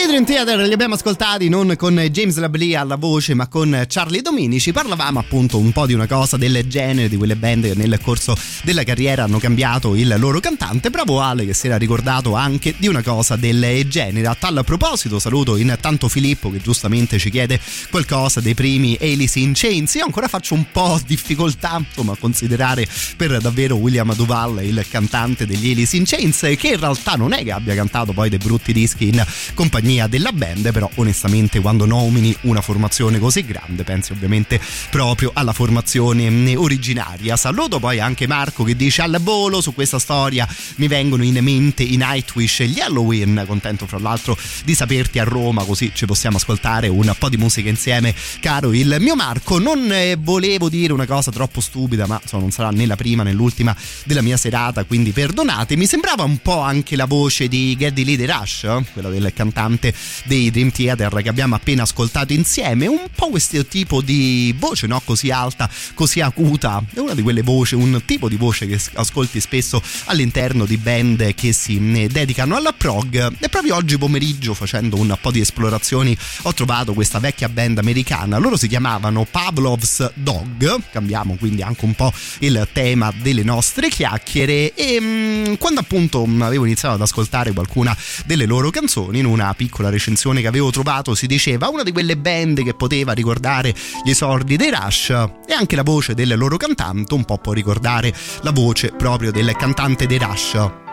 [0.07, 4.71] Theater li abbiamo ascoltati non con James Labrie alla voce ma con Charlie Dominici.
[4.71, 8.37] Parlavamo appunto un po' di una cosa del genere di quelle band che nel corso
[8.63, 10.91] della carriera hanno cambiato il loro cantante.
[10.91, 14.29] Bravo Ale che si era ricordato anche di una cosa del genere.
[14.29, 19.53] A tal proposito saluto intanto Filippo che giustamente ci chiede qualcosa dei primi Alice in
[19.55, 19.95] Chains.
[19.95, 22.87] Io ancora faccio un po' difficoltà insomma a considerare
[23.17, 27.43] per davvero William Duval il cantante degli Alice in Chains che in realtà non è
[27.43, 32.37] che abbia cantato poi dei brutti dischi in compagnia della band, però onestamente quando nomini
[32.43, 37.37] una formazione così grande pensi ovviamente proprio alla formazione originaria.
[37.37, 41.83] Saluto poi anche Marco che dice al volo su questa storia mi vengono in mente
[41.83, 46.37] i Nightwish e gli Halloween, contento fra l'altro di saperti a Roma così ci possiamo
[46.37, 49.59] ascoltare un po' di musica insieme caro il mio Marco.
[49.59, 53.23] Non eh, volevo dire una cosa troppo stupida ma insomma, non sarà né la prima
[53.23, 53.75] né l'ultima
[54.05, 55.77] della mia serata quindi perdonate.
[55.77, 59.33] Mi sembrava un po' anche la voce di Geddy Lee The Rush, eh, quella del
[59.35, 59.86] cantante
[60.25, 65.01] dei Dream Theater che abbiamo appena ascoltato insieme, un po' questo tipo di voce no?
[65.05, 69.41] così alta, così acuta, è una di quelle voci, un tipo di voce che ascolti
[69.41, 73.35] spesso all'interno di band che si eh, dedicano alla prog.
[73.39, 78.39] E proprio oggi pomeriggio facendo un po' di esplorazioni ho trovato questa vecchia band americana,
[78.39, 84.75] loro si chiamavano Pavlov's Dog, cambiamo quindi anche un po' il tema delle nostre chiacchiere.
[84.75, 89.76] E mh, quando appunto avevo iniziato ad ascoltare qualcuna delle loro canzoni in una piccola
[89.83, 93.75] recensione che avevo trovato si diceva una di quelle band che poteva ricordare
[94.05, 98.15] gli esordi dei Rush e anche la voce del loro cantante un po' può ricordare
[98.43, 100.85] la voce proprio del cantante dei Rush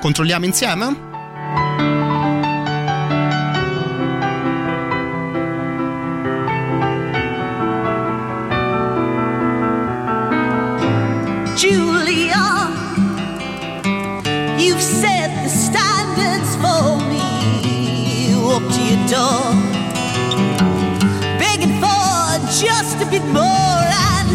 [0.00, 2.39] controlliamo insieme?
[19.10, 19.52] Door,
[21.36, 23.82] begging for just a bit more.
[24.14, 24.30] And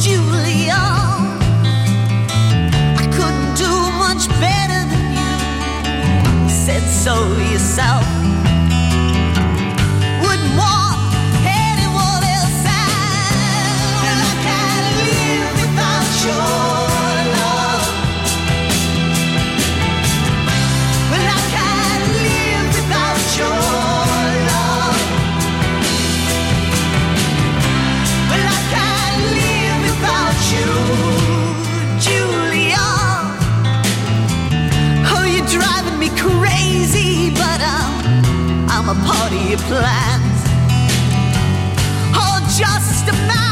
[0.00, 0.82] Julia,
[2.98, 3.72] I couldn't do
[4.04, 6.48] much better than you.
[6.48, 7.14] Said so
[7.52, 8.35] yourself.
[38.88, 40.40] I'm, plans.
[42.14, 43.45] Oh, just a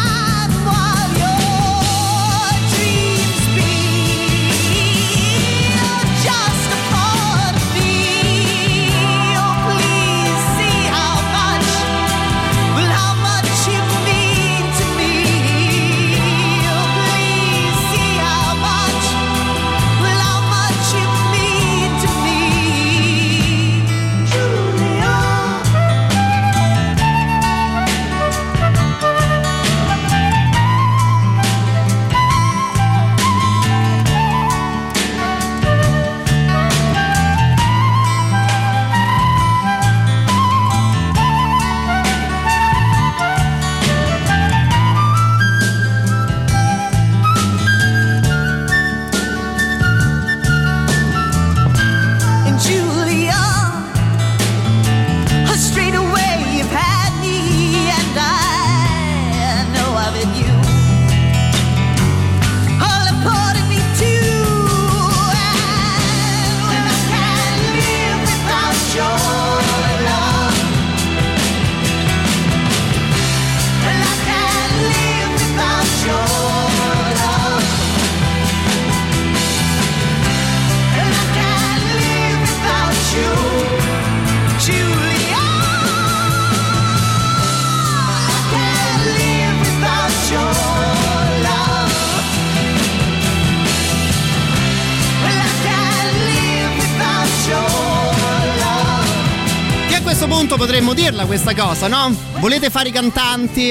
[100.46, 102.14] punto potremmo dirla questa cosa, no?
[102.38, 103.71] Volete fare i cantanti?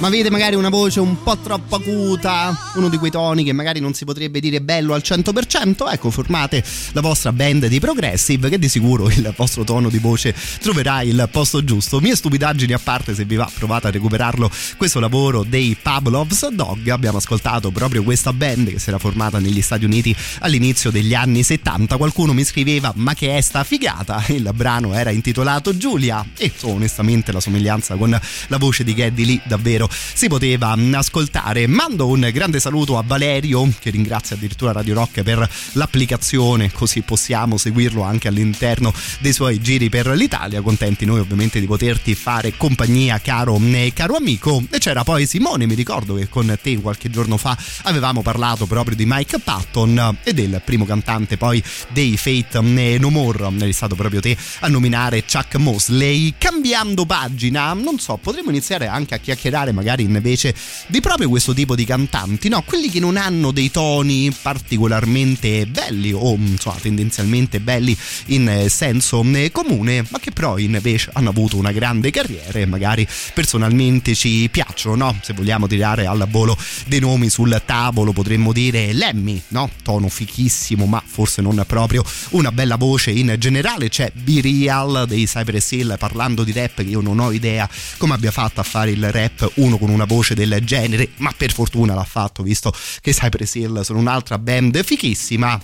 [0.00, 3.80] Ma avete magari una voce un po' troppo acuta, uno di quei toni che magari
[3.80, 5.90] non si potrebbe dire bello al 100%?
[5.90, 6.62] Ecco, formate
[6.92, 11.28] la vostra band di progressive che di sicuro il vostro tono di voce troverà il
[11.32, 11.98] posto giusto.
[11.98, 16.86] Mie stupidaggini a parte, se vi va provate a recuperarlo questo lavoro dei Pavlov's Dog.
[16.90, 21.42] Abbiamo ascoltato proprio questa band che si era formata negli Stati Uniti all'inizio degli anni
[21.42, 21.96] 70.
[21.96, 24.24] Qualcuno mi scriveva ma che è sta figata?
[24.28, 28.10] Il brano era intitolato Giulia e onestamente la somiglianza con
[28.46, 31.66] la voce di Geddy lì davvero si poteva ascoltare.
[31.66, 37.56] Mando un grande saluto a Valerio che ringrazia addirittura Radio Rock per l'applicazione, così possiamo
[37.56, 40.60] seguirlo anche all'interno dei suoi giri per l'Italia.
[40.60, 44.62] Contenti noi ovviamente di poterti fare compagnia, caro, mm, caro amico.
[44.70, 48.96] E c'era poi Simone, mi ricordo che con te qualche giorno fa avevamo parlato proprio
[48.96, 53.48] di Mike Patton e del primo cantante poi dei Fate mm, No More.
[53.58, 56.34] Eri stato proprio te a nominare Chuck Mosley.
[56.38, 60.52] Cambiando pagina, non so, potremmo iniziare anche a chiacchierare magari invece
[60.88, 62.62] di proprio questo tipo di cantanti, no?
[62.62, 67.96] Quelli che non hanno dei toni particolarmente belli o insomma tendenzialmente belli
[68.26, 72.66] in eh, senso eh, comune, ma che però invece hanno avuto una grande carriera e
[72.66, 75.18] magari personalmente ci piacciono, no?
[75.22, 76.56] Se vogliamo tirare al volo
[76.86, 79.70] dei nomi sul tavolo potremmo dire Lemmy, no?
[79.82, 83.88] Tono fichissimo, ma forse non proprio una bella voce in generale.
[83.88, 88.14] C'è Be Real dei Cypress Hill parlando di rap che io non ho idea come
[88.14, 91.94] abbia fatto a fare il rap uno con una voce del genere, ma per fortuna
[91.94, 95.60] l'ha fatto visto che Cypress Hill sono un'altra band fichissima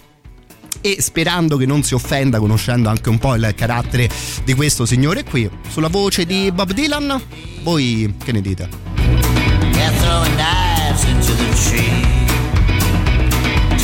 [0.80, 4.08] e sperando che non si offenda conoscendo anche un po' il carattere
[4.44, 7.22] di questo signore qui sulla voce di Bob Dylan
[7.62, 8.68] voi che ne dite?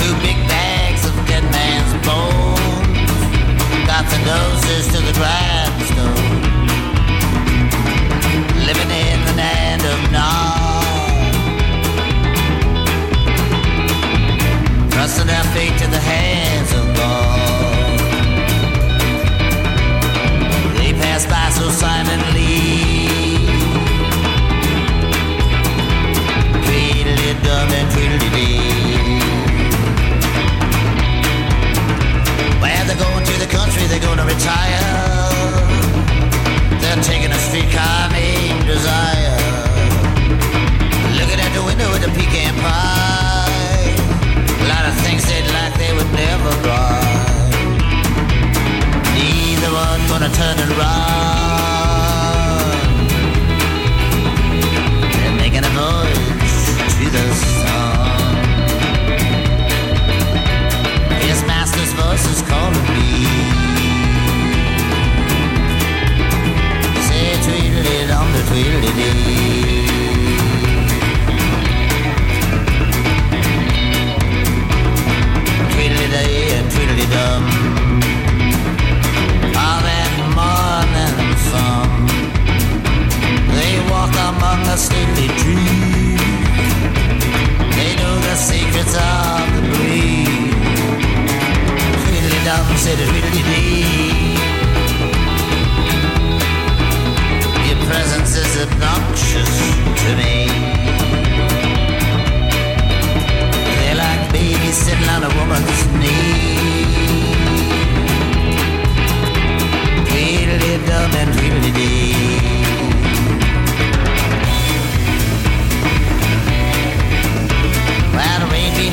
[0.01, 3.11] They're big bags of dead man's bones.
[3.87, 5.50] Got the noses to the grindstone.
[14.91, 16.71] Trusting fate to the hands.
[20.79, 22.91] They pass by so silently.
[32.81, 35.10] And they're going to the country, they're gonna retire.
[49.15, 51.01] Neither one gonna turn and run.
[55.13, 55.73] They're making a
[56.97, 57.27] to the.
[61.29, 63.07] His master's voice is calling me.
[67.09, 67.71] Say the.
[68.51, 69.60] Tweedledee
[84.79, 86.21] stately trees.
[87.77, 90.31] They know the secrets of the
[92.45, 92.99] dum, said.
[97.69, 99.53] Your presence is obnoxious
[100.03, 100.35] to me.
[103.79, 106.41] They're like babies sitting on a woman's knee.
[111.73, 112.00] And.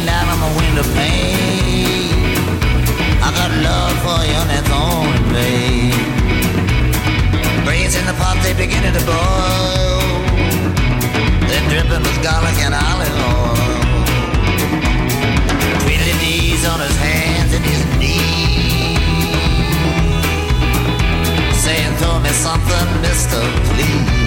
[0.07, 2.39] Down on my window pane.
[3.19, 5.91] I got love for you and it's on in vain.
[7.65, 9.99] Brains in the pot, they beginning to boil.
[11.47, 13.55] They're dripping with garlic and olive oil.
[15.83, 18.95] Tweedledee's on his hands and his knees.
[21.63, 23.43] Saying, throw me something, mister,
[23.75, 24.26] please.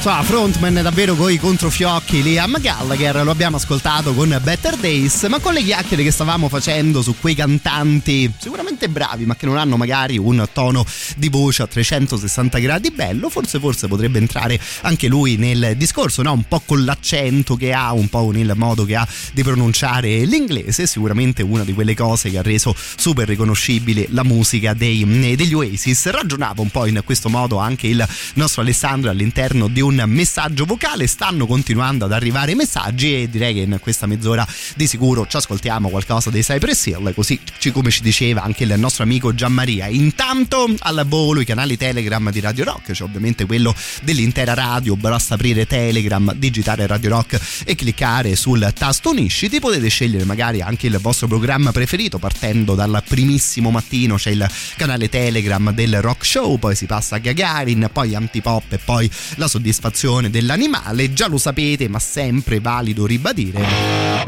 [0.00, 5.52] insomma, frontman davvero coi controfiocchi Liam Gallagher, lo abbiamo ascoltato con Better Days, ma con
[5.52, 10.18] le chiacchiere che stavamo facendo su quei cantanti sicuramente bravi, ma che non hanno magari
[10.18, 10.84] un tono
[11.16, 16.32] di voce a 360 gradi bello, forse forse potrebbe entrare anche lui nel discorso, no?
[16.32, 20.86] Un po' con l'accento che ha, un po' nel modo che ha di pronunciare l'inglese,
[20.86, 25.04] sicuramente una di quelle cose che ha reso super riconoscibile la musica dei,
[25.36, 26.10] degli Oasis.
[26.10, 31.06] Ragionava un po' in questo modo anche il nostro Alessandro all'interno di un messaggio vocale.
[31.06, 35.88] Stanno continuando ad arrivare messaggi e direi che in questa mezz'ora di sicuro ci ascoltiamo
[35.88, 37.38] qualcosa dei Cypress Hill, così
[37.72, 39.86] come ci diceva anche il nostro amico Gianmaria.
[39.86, 45.34] Intanto al volo i canali Telegram di Radio Rock, c'è ovviamente quello dell'intera radio, basta
[45.34, 49.60] aprire Telegram, digitare Radio Rock e cliccare sul tasto unisciti.
[49.60, 55.08] Potete scegliere magari anche il vostro programma preferito partendo dal primissimo mattino, c'è il canale
[55.08, 60.30] Telegram del Rock Show, poi si passa a Gagarin, poi Antipop e poi la soddisfazione
[60.30, 61.12] dell'animale.
[61.12, 64.18] Già lo sapete, ma sempre valido ribadire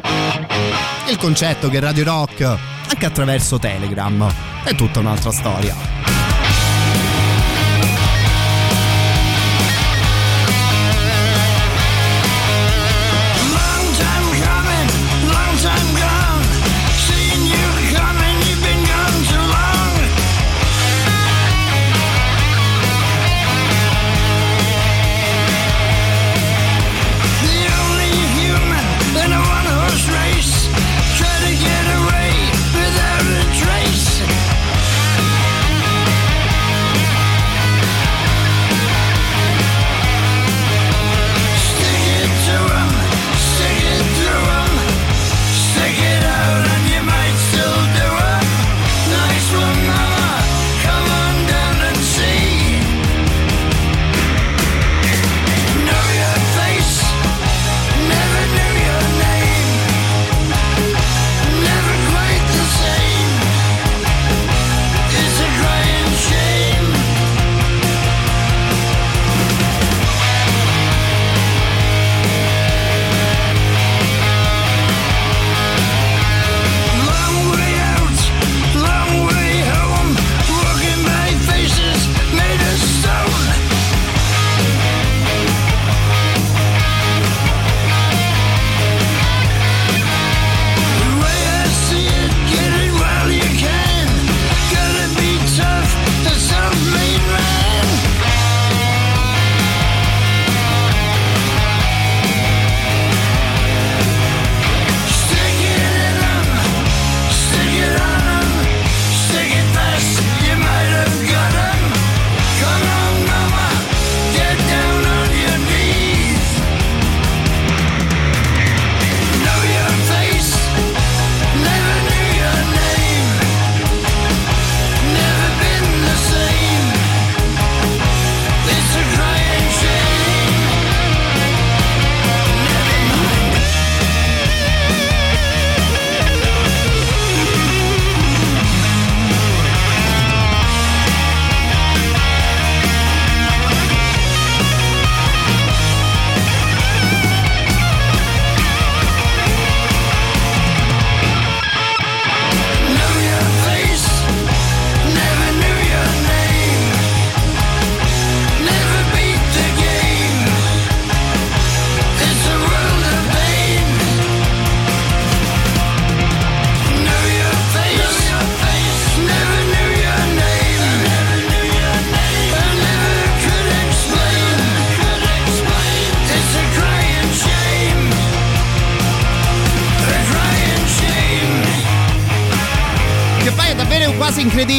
[1.09, 4.31] il concetto che Radio Rock, anche attraverso Telegram,
[4.64, 6.41] è tutta un'altra storia.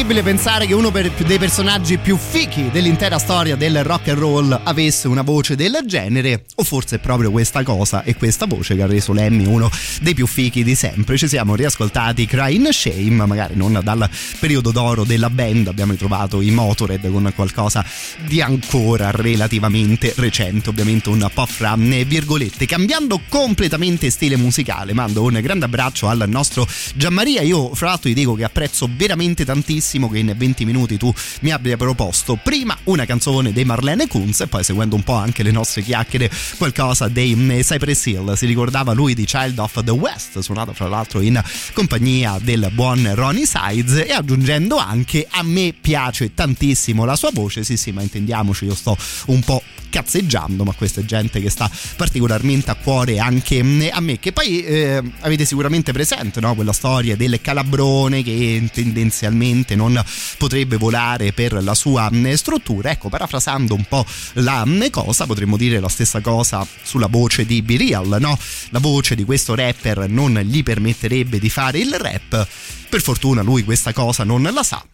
[0.04, 5.08] Incredibile pensare che uno dei personaggi più fichi dell'intera storia del rock and roll avesse
[5.08, 8.86] una voce del genere, o forse è proprio questa cosa e questa voce che ha
[8.86, 9.70] reso Lemmy uno
[10.02, 11.16] dei più fichi di sempre.
[11.16, 14.06] Ci siamo riascoltati Crying Shame, magari non dal
[14.38, 17.82] periodo d'oro della band, abbiamo ritrovato i Motorhead con qualcosa
[18.26, 22.66] di ancora relativamente recente, ovviamente un po' fra virgolette.
[22.66, 27.40] Cambiando completamente stile musicale, mando un grande abbraccio al nostro Gianmaria.
[27.40, 31.50] Io, fra l'altro, ti dico che apprezzo veramente tantissimo che in 20 minuti tu mi
[31.50, 35.50] abbia proposto prima una canzone dei Marlene Kunz e poi seguendo un po' anche le
[35.50, 38.34] nostre chiacchiere qualcosa dei mm, Cypress Hill.
[38.34, 41.40] Si ricordava lui di Child of the West, suonato fra l'altro in
[41.72, 47.62] compagnia del buon Ronnie Sides e aggiungendo anche a me piace tantissimo la sua voce,
[47.64, 48.96] sì sì ma intendiamoci io sto
[49.26, 49.62] un po'
[49.94, 54.18] cazzeggiando, ma questa è gente che sta particolarmente a cuore anche mm, a me.
[54.18, 56.52] Che poi eh, avete sicuramente presente no?
[56.56, 60.02] quella storia del calabrone che tendenzialmente non
[60.36, 62.90] potrebbe volare per la sua mm, struttura.
[62.90, 64.04] Ecco, parafrasando un po'
[64.34, 68.36] la mm, cosa, potremmo dire la stessa cosa sulla voce di Be Real, no?
[68.70, 72.48] La voce di questo rapper non gli permetterebbe di fare il rap.
[72.88, 74.84] Per fortuna lui questa cosa non la sa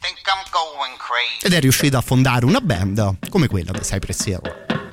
[1.43, 4.90] ed è riuscito a fondare una band come quella dei Cypress Hill.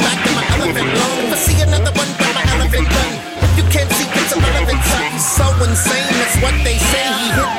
[0.00, 1.18] And my elephant lung.
[1.26, 2.88] If I see another one, my elephant
[3.56, 5.12] you can't see, it's irrelevant, son.
[5.12, 7.06] He's so insane, that's what they say.
[7.06, 7.53] He hit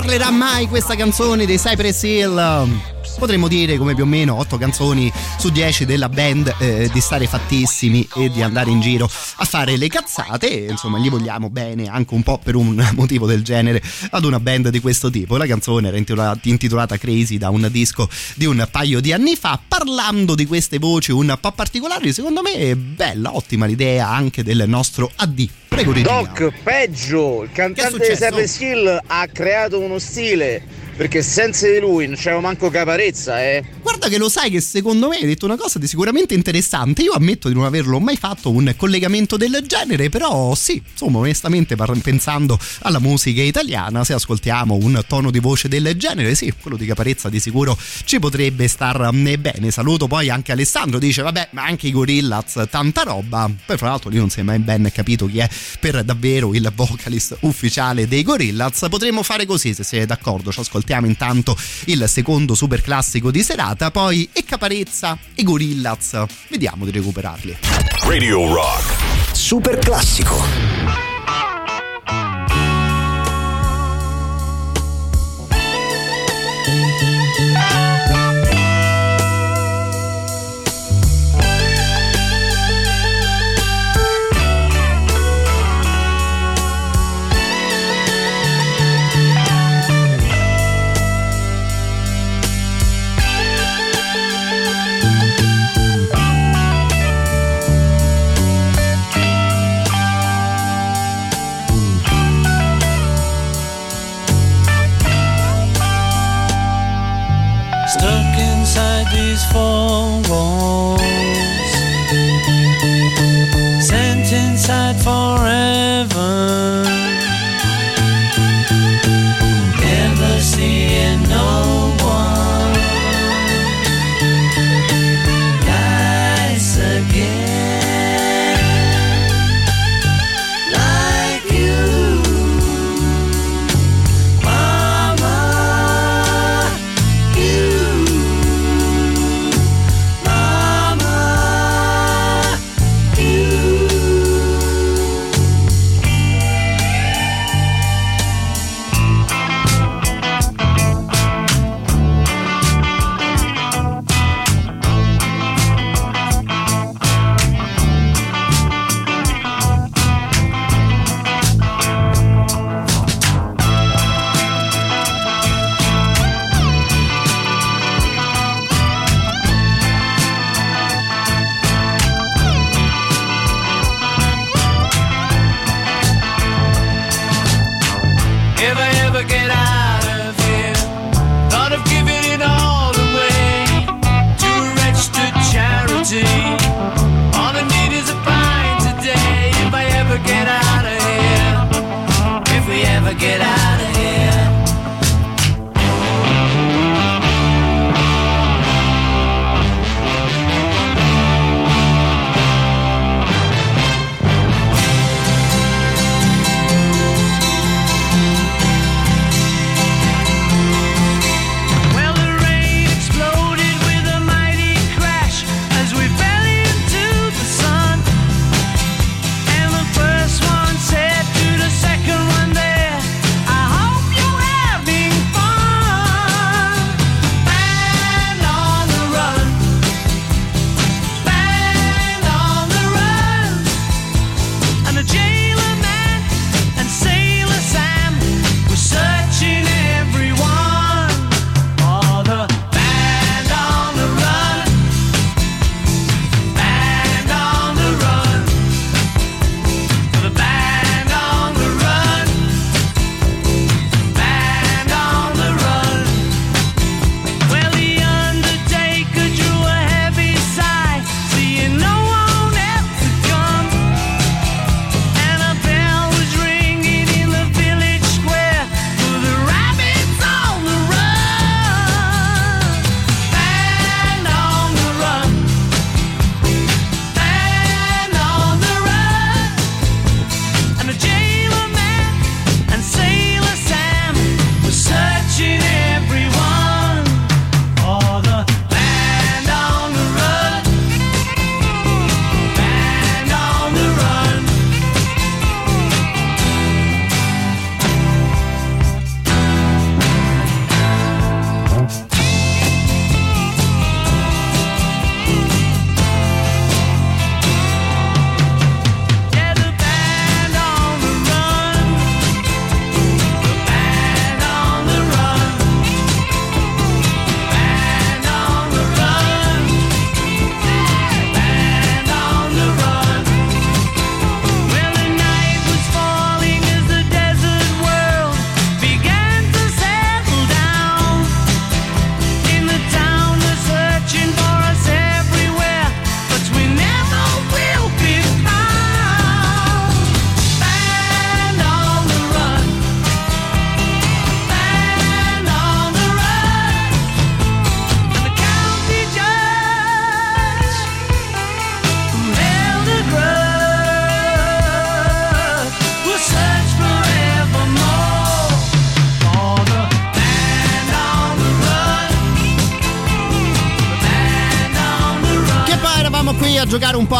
[0.00, 2.99] parlerà mai questa canzone dei Cypress Hill?
[3.20, 7.26] Potremmo dire come più o meno 8 canzoni su 10 della band eh, di stare
[7.26, 11.86] fattissimi e di andare in giro a fare le cazzate e insomma gli vogliamo bene
[11.86, 13.82] anche un po' per un motivo del genere
[14.12, 15.36] ad una band di questo tipo.
[15.36, 19.60] La canzone era intitolata, intitolata Crazy da un disco di un paio di anni fa
[19.68, 24.64] parlando di queste voci un po' particolari secondo me è bella, ottima l'idea anche del
[24.66, 25.48] nostro AD.
[25.68, 25.92] Prego.
[25.92, 27.42] Doc, peggio!
[27.42, 28.14] Il cantante di?
[28.16, 30.79] Cypress Hill ha creato uno stile.
[31.00, 33.64] Perché senza di lui non c'era manco caparezza, eh.
[33.80, 37.00] Guarda che lo sai che secondo me hai detto una cosa di sicuramente interessante.
[37.00, 41.74] Io ammetto di non averlo mai fatto un collegamento del genere, però sì, insomma, onestamente
[42.02, 46.84] pensando alla musica italiana, se ascoltiamo un tono di voce del genere, sì, quello di
[46.84, 49.70] Caparezza di sicuro ci potrebbe star eh, bene.
[49.70, 53.50] Saluto poi anche Alessandro, dice vabbè, ma anche i Gorillaz, tanta roba.
[53.64, 55.48] Poi fra l'altro lì non si è mai ben capito chi è
[55.80, 58.86] per davvero il vocalist ufficiale dei Gorillaz.
[58.90, 61.56] Potremmo fare così, se siete d'accordo, ci ascoltiamo ascoltiamo intanto
[61.86, 66.24] il secondo super classico di serata, poi e Caparezza e Gorillaz.
[66.48, 67.56] Vediamo di recuperarli.
[68.02, 69.32] Radio Rock.
[69.32, 71.09] Super classico.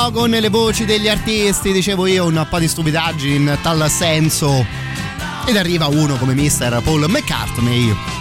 [0.09, 4.65] Con le voci degli artisti, dicevo io un po' di stupidaggini in tal senso.
[5.45, 6.81] Ed arriva uno come Mr.
[6.83, 8.20] Paul McCartney.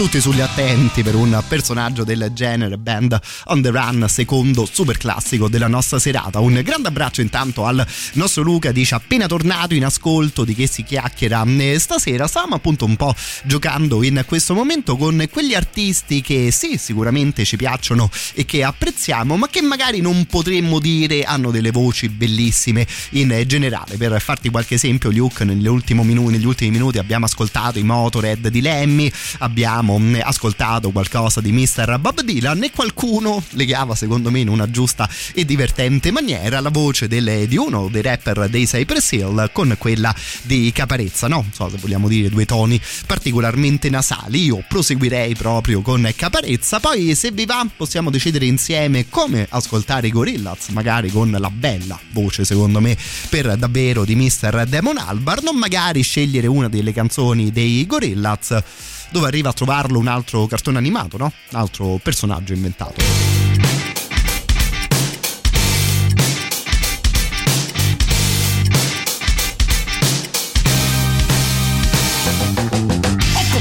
[0.00, 5.46] Tutti sugli attenti per un personaggio del genere, band on the run, secondo super classico
[5.46, 6.40] della nostra serata.
[6.40, 10.84] Un grande abbraccio intanto al nostro Luca, dice appena tornato in ascolto di che si
[10.84, 11.44] chiacchiera
[11.76, 12.26] stasera.
[12.26, 13.14] Stavamo appunto un po'
[13.44, 19.36] giocando in questo momento con quegli artisti che sì, sicuramente ci piacciono e che apprezziamo,
[19.36, 23.98] ma che magari non potremmo dire hanno delle voci bellissime in generale.
[23.98, 28.62] Per farti qualche esempio, Luke, negli minuti, negli ultimi minuti abbiamo ascoltato i Motorhead di
[28.62, 31.98] Lemmy, abbiamo mm, ascoltato qualcosa di Mr.
[31.98, 37.08] Bob Dylan e qualcuno legava secondo me in una giusta e divertente maniera la voce
[37.08, 41.36] delle- di uno dei rapper dei Cypress Hill con quella di Caparezza, no?
[41.42, 44.44] Non so se vogliamo dire due toni particolarmente nasali.
[44.44, 50.10] Io proseguirei proprio con Caparezza, poi se vi va possiamo decidere insieme come ascoltare i
[50.10, 52.96] Gorillaz, magari con la bella voce secondo me
[53.28, 54.66] per davvero di Mr.
[54.68, 58.62] Demon Albar, non magari scegliere una delle canzoni dei Gorillaz
[59.10, 61.32] dove arriva a trovarlo un altro cartone animato, no?
[61.50, 63.40] Un altro personaggio inventato.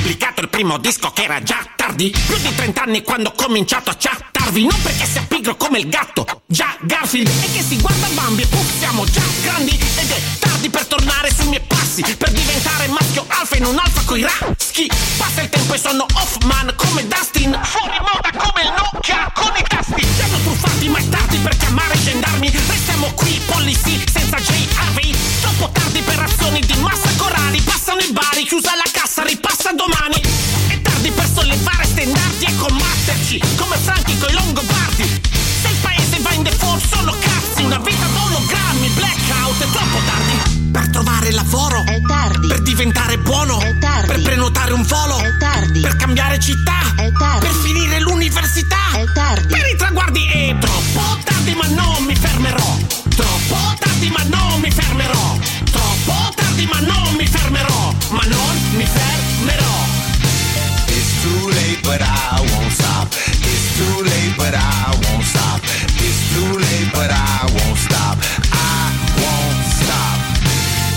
[0.05, 0.17] Il
[0.60, 2.10] primo disco che era già tardi.
[2.10, 4.68] Più di 30 anni quando ho cominciato a chattarvi.
[4.68, 7.30] Non perché sia pigro come il gatto, già Garfield.
[7.30, 9.72] E che si guarda Bambi e puff siamo già grandi.
[9.72, 14.02] Ed è tardi per tornare sui miei passi Per diventare maschio alfa e non alfa
[14.03, 14.91] coi raschi.
[15.15, 17.57] Passa il tempo e sono off man come Dustin.
[17.64, 20.02] Fuori moda come il Nokia con i tasti.
[20.02, 22.52] Ci hanno truffati ma è tardi per chiamare i gendarmi.
[22.68, 27.61] Restiamo qui, policy, senza JRV Troppo tardi per azioni di massa corali.
[27.61, 33.41] Passano i bari, chiusa la cassa, ripassa domani È tardi per sollevare stendardi e combatterci
[33.55, 35.03] Come Franchi coi Longobardi.
[35.61, 40.57] Se il paese va in default sono cazzi Una vita d'ologrammi, blackout, è troppo tardi.
[40.71, 42.47] Per trovare lavoro È tardi.
[42.47, 44.07] Per diventare buono È tardi.
[44.07, 45.80] Per prenotare un volo È tardi.
[45.80, 47.45] Per cambiare città È tardi.
[47.45, 48.91] Per finire l'università.
[48.93, 49.47] È tardi.
[49.47, 52.77] Per i traguardi è troppo tardi ma non mi fermerò.
[53.15, 55.38] Troppo tardi ma non mi fermerò.
[55.71, 57.19] Troppo tardi ma non mi fermerò
[66.99, 68.19] but I won't stop.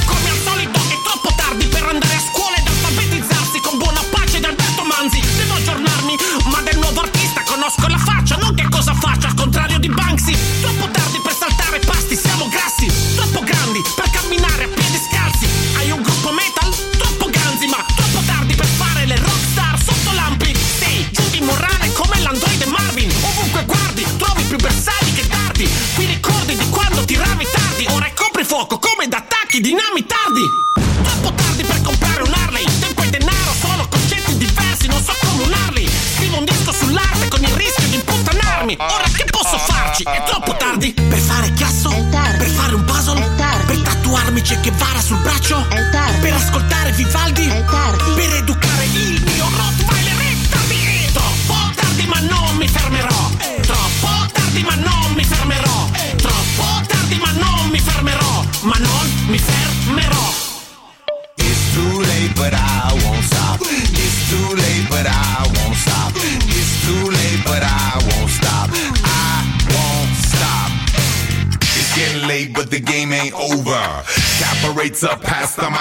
[0.04, 4.40] Come al solito è troppo tardi per andare a scuola ed alfabetizzarsi con buona pace
[4.40, 5.20] da Alberto Manzi.
[5.36, 6.16] Devo aggiornarmi,
[6.50, 10.36] ma del nuovo artista conosco la faccia, non che cosa faccia, al contrario di Banksy.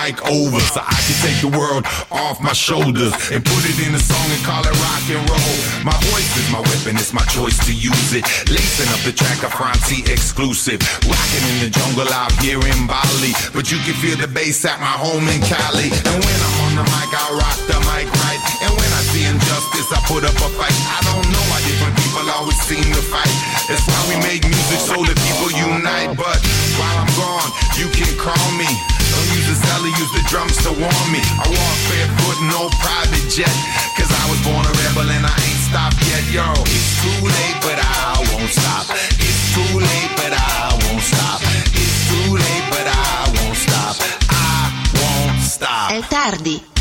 [0.02, 3.94] Mic over, so I can take the world off my shoulders and put it in
[3.94, 5.58] a song and call it rock and roll.
[5.86, 8.26] My voice is my weapon, it's my choice to use it.
[8.50, 10.82] Lacing up the track of Francie exclusive.
[11.06, 14.80] Rocking in the jungle out here in Bali, but you can feel the bass at
[14.80, 15.90] my home in Cali.
[15.94, 18.42] And when I'm on the mic, I rock the mic right.
[18.66, 18.81] And
[19.12, 20.74] see injustice, I put up a fight.
[20.88, 23.32] I don't know why different people always seem to fight.
[23.68, 26.16] That's why we make music so that people unite.
[26.16, 26.40] But
[26.80, 28.68] while I'm gone, you can call me.
[29.12, 31.20] Don't use the celly, use the drums to warm me.
[31.20, 33.52] I walk barefoot, no private jet.
[34.00, 36.48] Cause I was born a rebel and I ain't stopped yet, yo.
[36.72, 38.88] It's too late, but I won't stop.
[39.20, 41.44] It's too late, but I won't stop.
[41.76, 43.96] It's too late, but I won't stop.
[44.32, 45.92] I won't stop.
[45.92, 46.81] È tardi.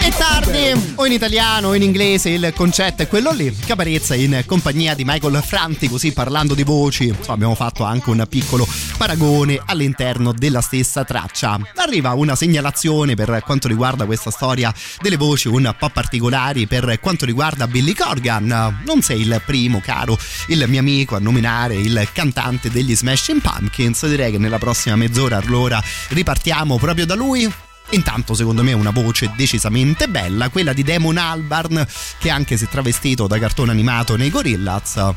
[0.00, 0.92] È tardi.
[0.94, 3.54] o in italiano o in inglese il concetto è quello lì.
[3.66, 8.24] Caparezza in compagnia di Michael Franti, così parlando di voci, insomma, abbiamo fatto anche un
[8.28, 8.66] piccolo
[8.96, 11.58] paragone all'interno della stessa traccia.
[11.74, 17.26] Arriva una segnalazione per quanto riguarda questa storia delle voci un po' particolari per quanto
[17.26, 18.82] riguarda Billy Corgan.
[18.86, 20.16] Non sei il primo, caro,
[20.46, 24.06] il mio amico a nominare il cantante degli Smashing Pumpkins.
[24.06, 27.66] Direi che nella prossima mezz'ora allora ripartiamo proprio da lui.
[27.90, 31.86] Intanto secondo me una voce decisamente bella, quella di Damon Albarn,
[32.18, 35.14] che anche se travestito da cartone animato nei Gorillaz,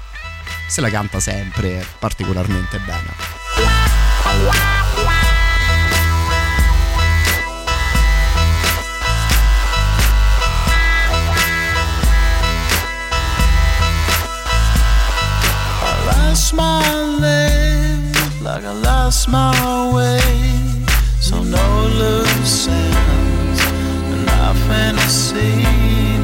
[0.68, 3.40] se la canta sempre particolarmente bene.
[16.06, 20.71] Lost my leg like I lost my way.
[21.32, 23.60] So no loose ends,
[24.12, 25.64] and nothing to see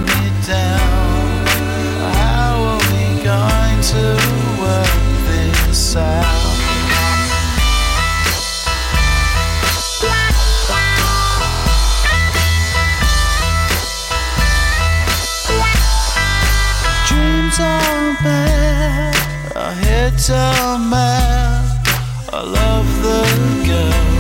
[0.05, 1.47] me down.
[2.19, 4.03] How are we going to
[4.59, 6.35] work this out?
[19.81, 21.65] Heads are mad.
[22.33, 23.21] I love the
[23.67, 24.16] girl,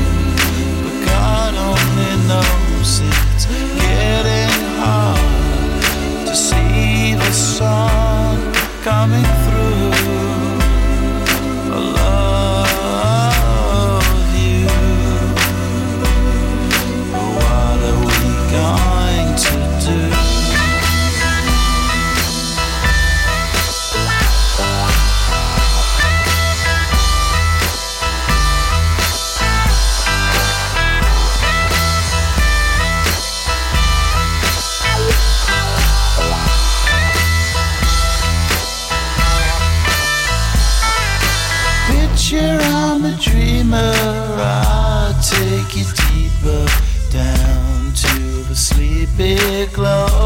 [2.29, 4.49] it's getting
[4.79, 9.96] hard to see the sun coming through.
[49.17, 50.16] big love.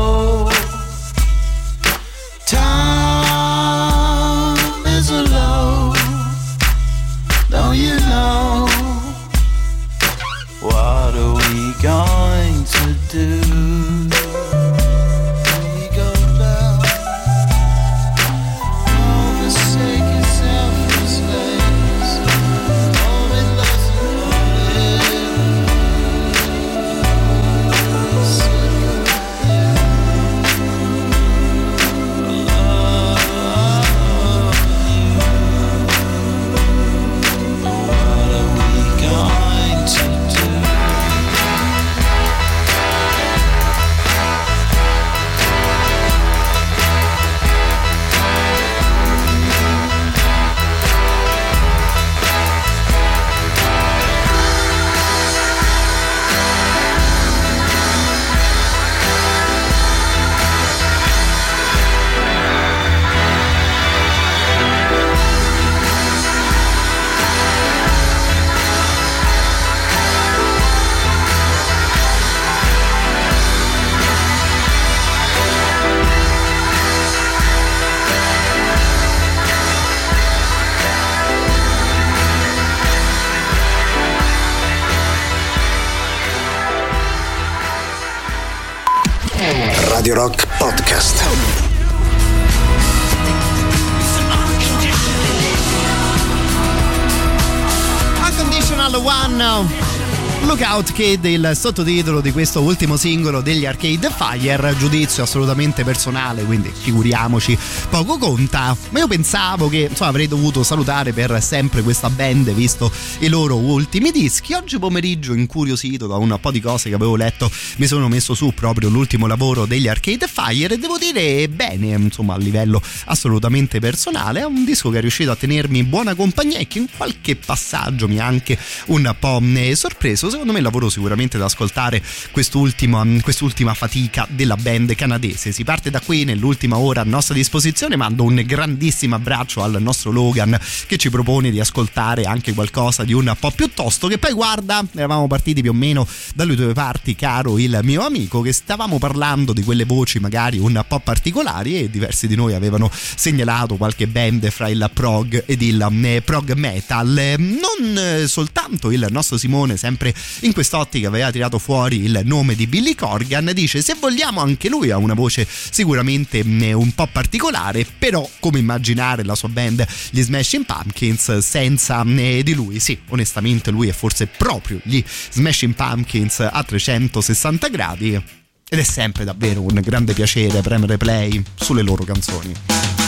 [101.02, 107.58] Kid, il sottotitolo di questo ultimo singolo degli Arcade Fire, giudizio assolutamente personale, quindi figuriamoci,
[107.90, 108.78] poco conta.
[108.92, 112.92] Ma io pensavo che insomma, avrei dovuto salutare per sempre questa band, visto
[113.22, 114.54] i loro ultimi dischi.
[114.54, 118.54] Oggi pomeriggio, incuriosito da un po' di cose che avevo letto, mi sono messo su
[118.54, 124.42] proprio l'ultimo lavoro degli Arcade Fire e devo dire bene, insomma, a livello assolutamente personale.
[124.42, 127.36] È un disco che è riuscito a tenermi in buona compagnia e che in qualche
[127.38, 128.56] passaggio mi ha anche
[128.88, 130.30] un po' eh, sorpreso.
[130.30, 135.52] Secondo me il lavoro sicuramente da ascoltare quest'ultima, quest'ultima fatica della band canadese.
[135.52, 137.96] Si parte da qui nell'ultima ora a nostra disposizione.
[137.96, 143.14] Mando un grandissimo abbraccio al nostro Logan che ci propone di ascoltare anche qualcosa di
[143.14, 144.08] un po' più tosto.
[144.08, 148.42] Che poi guarda, eravamo partiti più o meno dalle tue parti, caro il mio amico,
[148.42, 152.92] che stavamo parlando di quelle voci magari un po' particolari e diversi di noi avevano
[152.92, 157.36] segnalato qualche band fra il prog ed il eh, prog metal.
[157.38, 162.96] Non soltanto il nostro Simone, sempre in quest'ottica aveva tirato fuori il nome di Billy
[162.96, 168.28] Corgan, dice se vogliamo anche lui ha una voce sicuramente mh, un po' particolare, però
[168.40, 172.80] come immaginare la sua band gli Smashing Pumpkins senza mh, di lui?
[172.80, 179.24] Sì, onestamente lui è forse proprio gli Smashing Pumpkins a 360 gradi ed è sempre
[179.24, 183.01] davvero un grande piacere premere play sulle loro canzoni.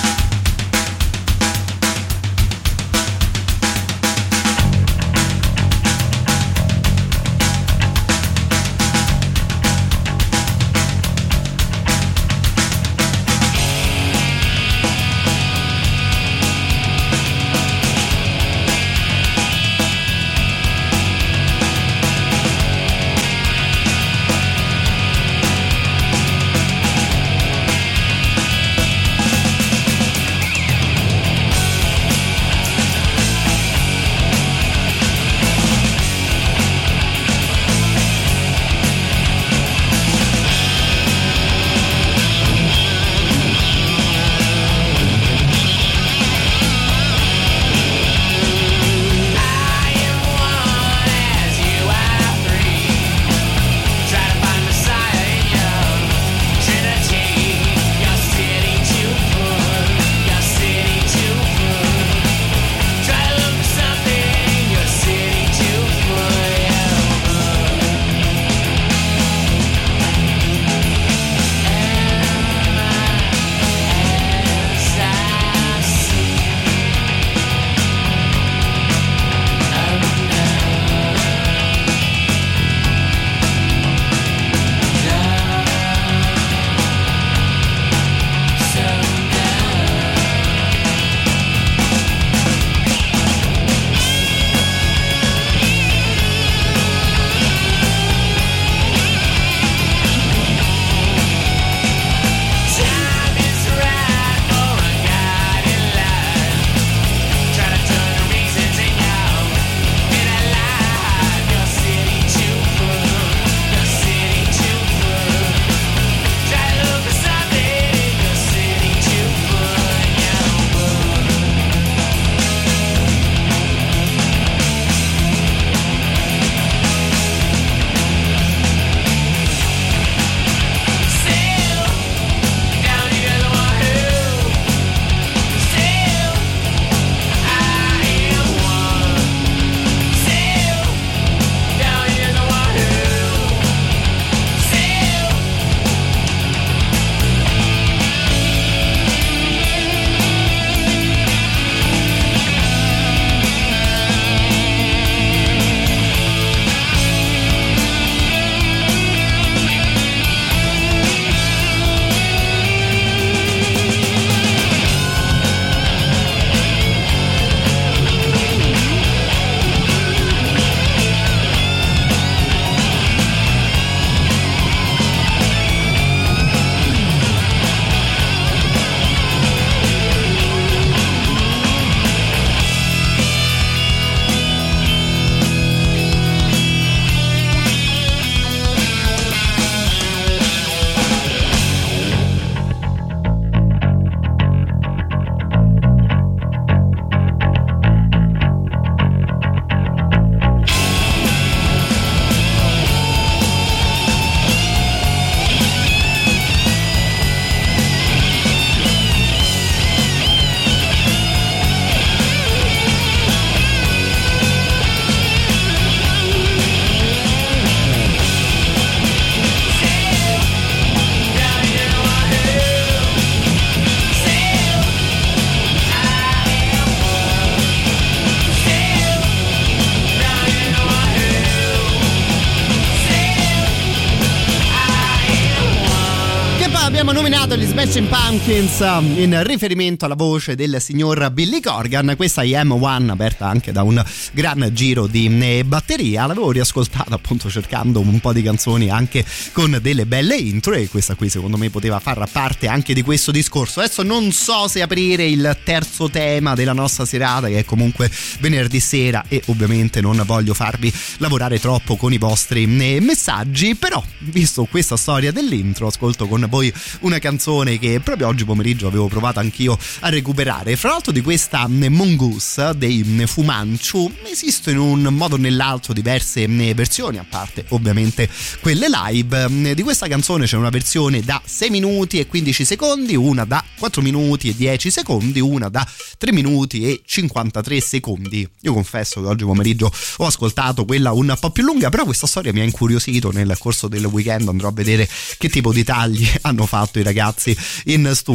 [238.53, 242.13] Um, in riferimento alla voce del signor Billy Corgan.
[242.15, 244.01] Questa è M1, aperta anche da un
[244.31, 246.27] gran giro di eh, batteria.
[246.27, 251.15] L'avevo riascoltata appunto cercando un po' di canzoni anche con delle belle intro e questa
[251.15, 253.79] qui secondo me poteva far parte anche di questo discorso.
[253.79, 258.79] Adesso non so se aprire il terzo tema della nostra serata che è comunque venerdì
[258.79, 264.65] sera e ovviamente non voglio farvi lavorare troppo con i vostri eh, messaggi, però visto
[264.65, 269.77] questa storia dell'intro ascolto con voi una canzone che proprio oggi pomeriggio avevo provato anch'io
[270.01, 270.75] a recuperare.
[270.75, 275.93] Fra l'altro di questa mm, Mongoose dei mm, Fumanchu esistono in un modo o nell'altro
[275.93, 278.29] diverse mm, versioni, a parte ovviamente
[278.61, 279.73] quelle live.
[279.73, 284.01] Di questa canzone c'è una versione da 6 minuti e 15 secondi, una da 4
[284.01, 285.87] minuti e 10 secondi, una da
[286.17, 288.47] 3 minuti e 53 secondi.
[288.61, 292.53] Io confesso che oggi pomeriggio ho ascoltato quella un po' più lunga, però questa storia
[292.53, 295.07] mi ha incuriosito nel corso del weekend, andrò a vedere
[295.37, 297.55] che tipo di tagli hanno fatto i ragazzi
[297.85, 298.32] in studio.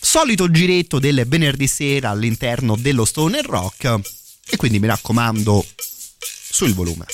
[0.00, 4.00] Solito giretto del venerdì sera all'interno dello Stoner Rock
[4.48, 5.64] e quindi mi raccomando
[6.50, 7.04] sul volume.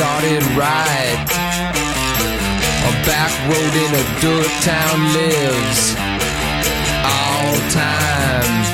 [0.00, 1.28] Started right.
[2.88, 5.94] A back road in a dirt town lives
[7.04, 8.69] all time.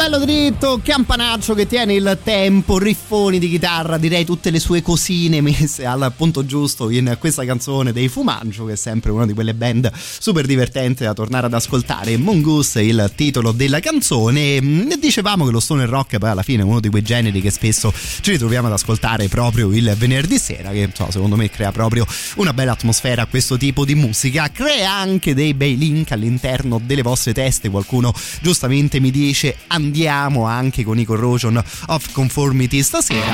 [0.00, 5.42] Bello dritto, campanaccio che tiene il tempo, riffoni di chitarra, direi tutte le sue cosine
[5.42, 9.52] messe al punto giusto in questa canzone dei Fumangio, che è sempre una di quelle
[9.52, 12.16] band super divertente da tornare ad ascoltare.
[12.16, 14.60] Mongoose è il titolo della canzone.
[14.60, 17.50] Ne dicevamo che lo stoner rock poi alla fine è uno di quei generi che
[17.50, 22.06] spesso ci ritroviamo ad ascoltare proprio il venerdì sera, che insomma, secondo me crea proprio
[22.36, 24.50] una bella atmosfera a questo tipo di musica.
[24.50, 27.68] Crea anche dei bei link all'interno delle vostre teste.
[27.68, 29.56] Qualcuno giustamente mi dice
[29.90, 33.26] andiamo anche con i corrosion of conformity stasera.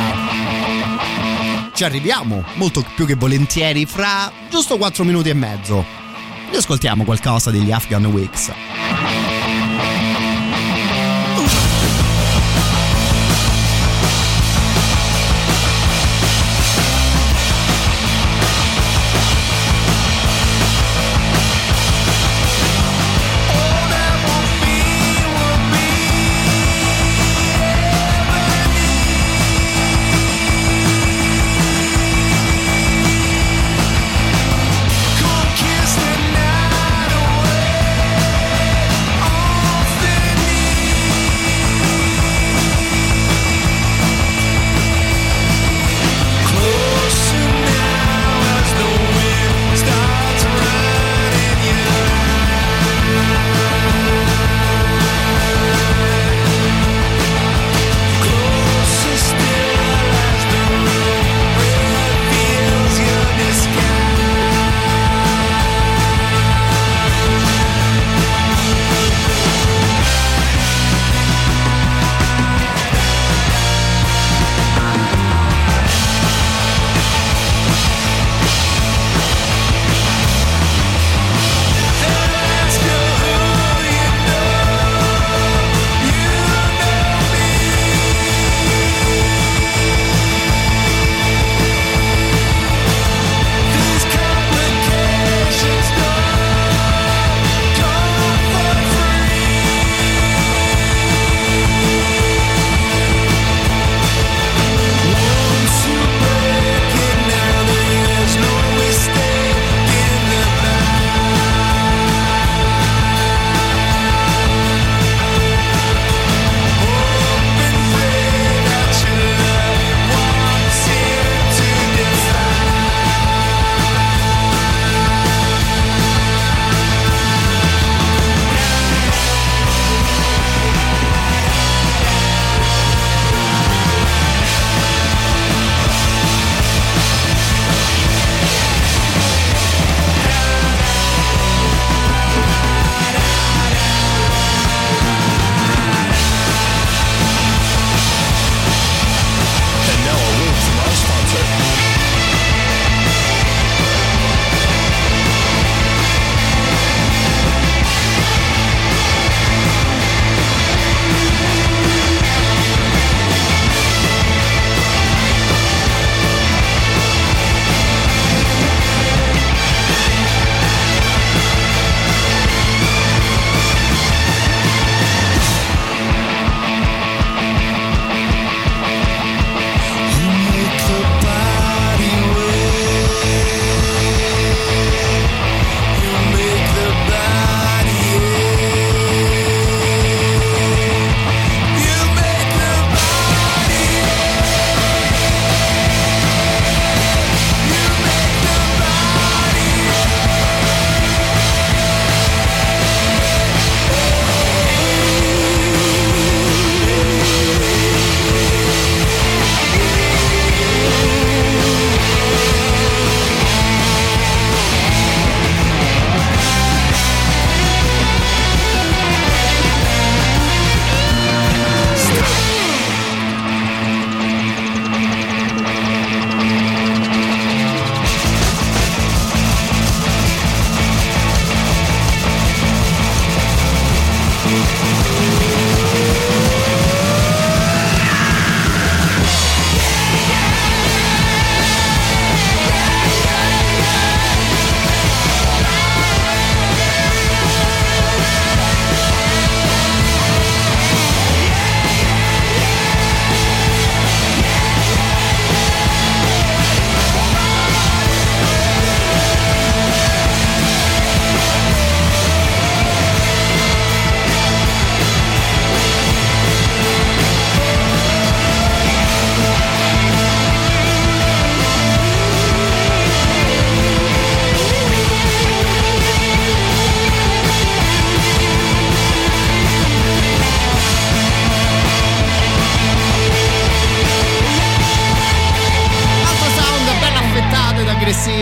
[1.74, 5.84] Ci arriviamo molto più che volentieri fra giusto 4 minuti e mezzo.
[6.50, 9.26] Riascoltiamo qualcosa degli Afghan Wigs.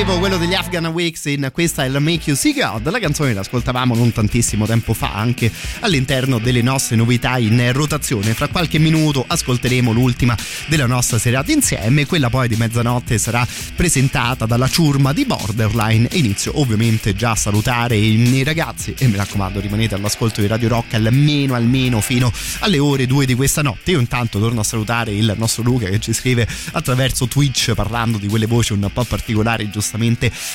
[0.04, 3.32] Progressivo, quello degli Afghan Weeks in questa è la Make You See God, la canzone
[3.32, 5.50] l'ascoltavamo non tantissimo tempo fa anche
[5.80, 8.34] all'interno delle nostre novità in rotazione.
[8.34, 10.36] Fra qualche minuto ascolteremo l'ultima
[10.66, 16.58] della nostra serata insieme, quella poi di mezzanotte sarà presentata dalla ciurma di Borderline inizio
[16.60, 21.54] ovviamente già a salutare i ragazzi e mi raccomando rimanete all'ascolto di Radio Rock almeno
[21.54, 23.92] almeno fino alle ore 2 di questa notte.
[23.92, 28.28] Io intanto torno a salutare il nostro Luca che ci scrive attraverso Twitch parlando di
[28.28, 29.93] quelle voci un po' particolari, giustamente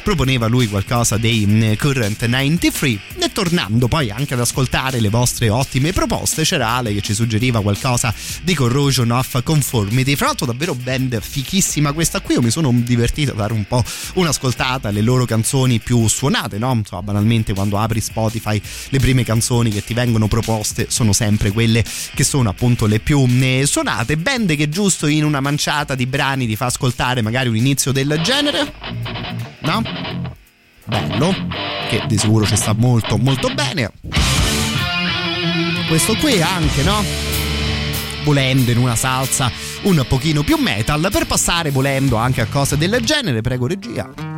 [0.03, 5.49] proponeva lui qualcosa dei mm, Current 93 e tornando poi anche ad ascoltare le vostre
[5.49, 10.15] ottime proposte c'era Ale che ci suggeriva qualcosa di Corrosion of Conformity.
[10.15, 13.83] Fra l'altro davvero band fichissima questa qui io mi sono divertito a dare un po'
[14.15, 16.73] un'ascoltata alle loro canzoni più suonate no?
[16.73, 21.83] Insomma, banalmente quando apri Spotify le prime canzoni che ti vengono proposte sono sempre quelle
[22.13, 24.17] che sono appunto le più mm, suonate.
[24.17, 28.19] Band che giusto in una manciata di brani ti fa ascoltare magari un inizio del
[28.23, 29.28] genere
[29.61, 29.81] no?
[30.85, 31.33] bello
[31.89, 33.91] che di sicuro ci sta molto molto bene
[35.87, 37.03] questo qui anche no?
[38.23, 39.51] volendo in una salsa
[39.83, 44.28] un pochino più metal per passare volendo anche a cose del genere prego regia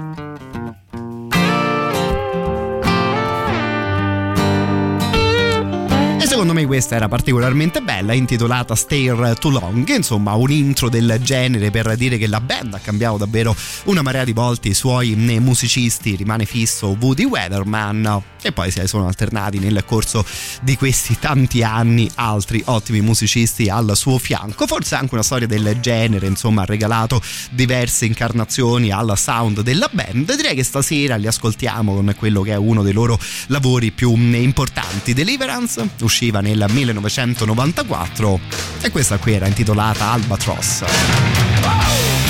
[6.31, 11.71] secondo me questa era particolarmente bella, intitolata Stare Too Long, insomma un intro del genere
[11.71, 13.53] per dire che la band ha cambiato davvero
[13.85, 18.81] una marea di volte i suoi eh, musicisti, rimane fisso Woody Weatherman e poi si
[18.87, 20.25] sono alternati nel corso
[20.61, 25.79] di questi tanti anni altri ottimi musicisti al suo fianco, forse anche una storia del
[25.81, 27.21] genere, insomma ha regalato
[27.51, 32.57] diverse incarnazioni al sound della band, direi che stasera li ascoltiamo con quello che è
[32.57, 35.89] uno dei loro lavori più mm, importanti, Deliverance,
[36.21, 38.39] usciva nel 1994
[38.81, 40.83] e questa qui era intitolata Albatross.
[41.63, 42.20] How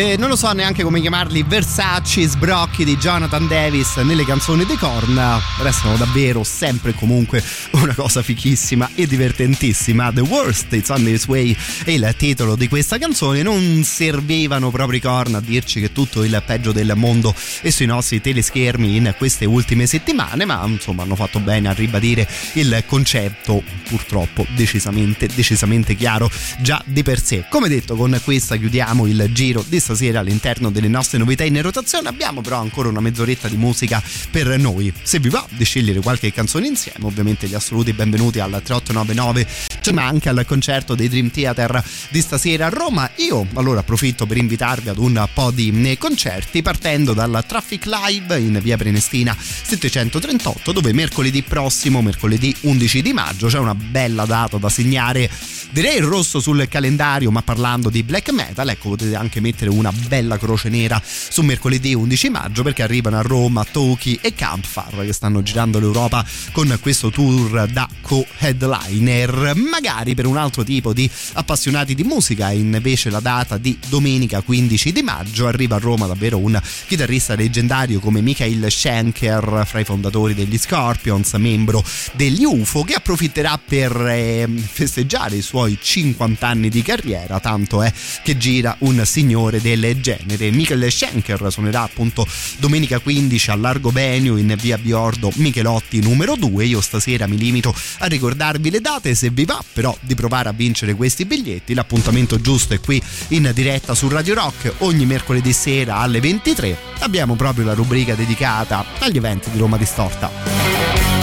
[0.00, 4.76] eh, non lo so neanche come chiamarli, versacci, sbrocchi di Jonathan Davis nelle canzoni dei
[4.76, 5.20] Korn
[5.60, 10.10] restano davvero sempre e comunque una cosa fichissima e divertentissima.
[10.10, 11.54] The Worst It's on This Way
[11.84, 13.42] è il titolo di questa canzone.
[13.42, 17.86] Non servivano proprio i Korn a dirci che tutto il peggio del mondo è sui
[17.86, 23.62] nostri teleschermi in queste ultime settimane, ma insomma hanno fatto bene a ribadire il concetto
[23.88, 27.44] purtroppo decisamente, decisamente chiaro già di per sé.
[27.50, 32.08] Come detto, con questa chiudiamo il giro di stasera all'interno delle nostre novità in rotazione.
[32.08, 34.00] Abbiamo però ancora una mezz'oretta di musica
[34.30, 34.92] per noi.
[35.02, 39.46] Se vi va di scegliere qualche canzone insieme, ovviamente gli assoluti benvenuti al 3899,
[39.80, 43.10] cioè, ma anche al concerto dei Dream Theater di stasera a Roma.
[43.16, 48.60] Io allora approfitto per invitarvi ad un po' di concerti partendo dal Traffic Live in
[48.62, 54.68] via Prenestina 738 dove mercoledì prossimo, mercoledì 11 di maggio, c'è una bella data da
[54.68, 55.28] segnare
[55.70, 59.92] direi il rosso sul calendario ma parlando di black metal ecco potete anche mettere una
[59.92, 65.12] bella croce nera su mercoledì 11 maggio perché arrivano a Roma Toki e Campfire che
[65.12, 71.94] stanno girando l'Europa con questo tour da co-headliner magari per un altro tipo di appassionati
[71.94, 72.50] di musica.
[72.50, 78.00] Invece la data di domenica 15 di maggio arriva a Roma davvero un chitarrista leggendario
[78.00, 84.48] come Michael Schenker fra i fondatori degli Scorpions membro degli UFO che approfitterà per eh,
[84.48, 87.40] festeggiare i suoi 50 anni di carriera.
[87.40, 87.92] Tanto è
[88.22, 90.50] che gira un signore del genere.
[90.50, 92.26] Michael Schenker suonerà appunto
[92.58, 97.74] domenica 15 al Largo Venue in via Biordo Michelotti numero 2 io stasera mi limito
[97.98, 101.74] a ricordarvi le date se vi va però di provare a vincere questi biglietti.
[101.74, 107.34] L'appuntamento giusto è qui in diretta su Radio Rock ogni mercoledì sera alle 23 abbiamo
[107.34, 111.19] proprio la rubrica dedicata agli eventi di Roma Distorta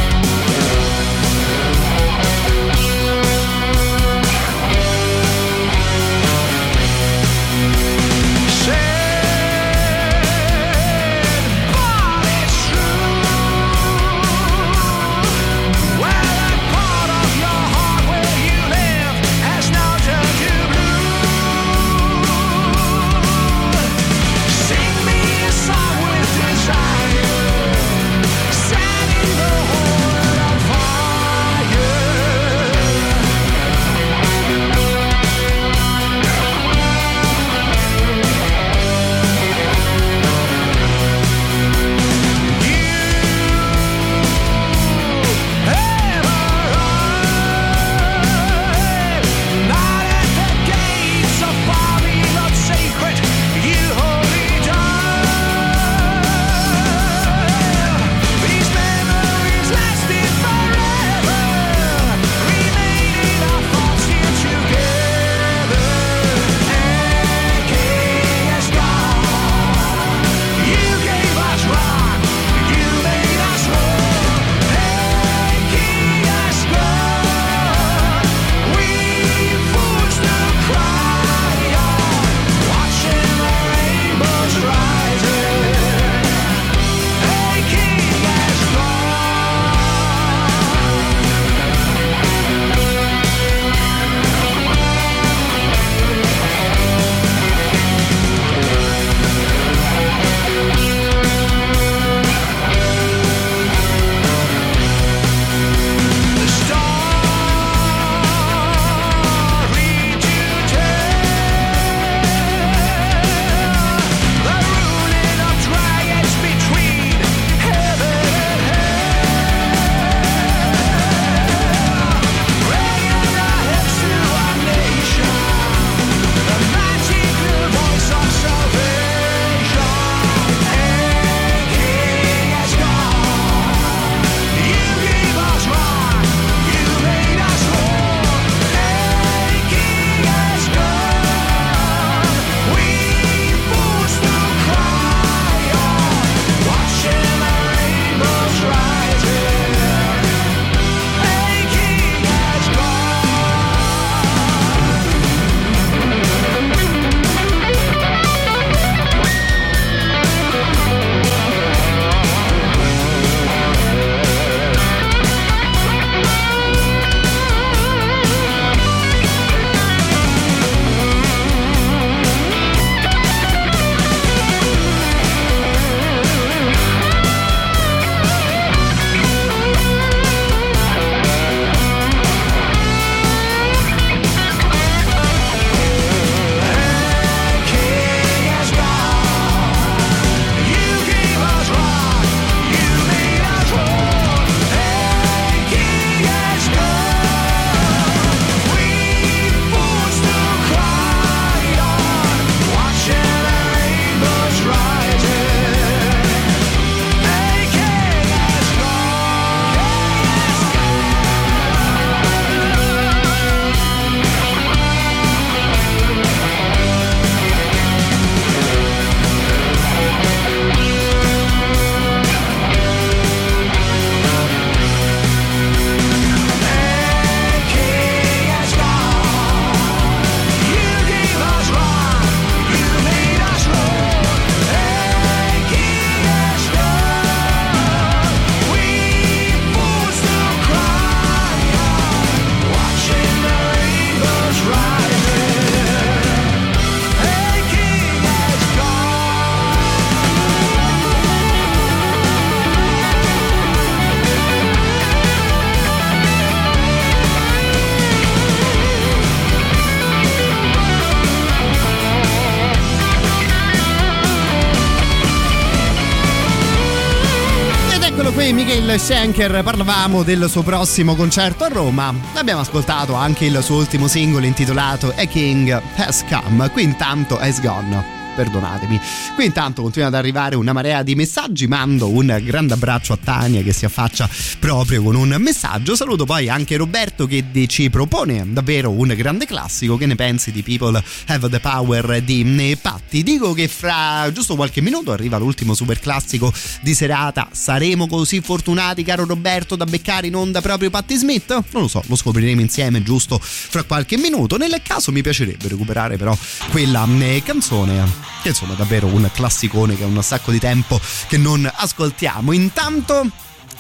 [268.98, 272.14] Schenker parlavamo del suo prossimo concerto a Roma.
[272.34, 276.70] Abbiamo ascoltato anche il suo ultimo singolo intitolato A King Has Come.
[276.70, 278.27] Qui intanto Has Gone.
[278.38, 279.02] Perdonatemi.
[279.34, 281.66] Qui intanto continua ad arrivare una marea di messaggi.
[281.66, 285.96] Mando un grande abbraccio a Tania che si affaccia proprio con un messaggio.
[285.96, 289.98] Saluto poi anche Roberto che ci propone davvero un grande classico.
[289.98, 293.24] Che ne pensi di People Have the Power di Patti?
[293.24, 297.48] Dico che fra giusto qualche minuto arriva l'ultimo super classico di serata.
[297.52, 301.50] Saremo così fortunati, caro Roberto, da beccare in onda proprio Patti Smith?
[301.72, 304.58] Non lo so, lo scopriremo insieme giusto fra qualche minuto.
[304.58, 306.38] Nel caso mi piacerebbe recuperare però
[306.70, 311.00] quella eh, canzone che insomma è davvero un classicone che è un sacco di tempo
[311.28, 312.52] che non ascoltiamo.
[312.52, 313.30] Intanto,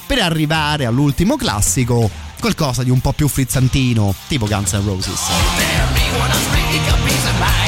[0.05, 2.09] per arrivare all'ultimo classico,
[2.39, 5.21] qualcosa di un po' più frizzantino, tipo Guns N' Roses.
[7.39, 7.67] But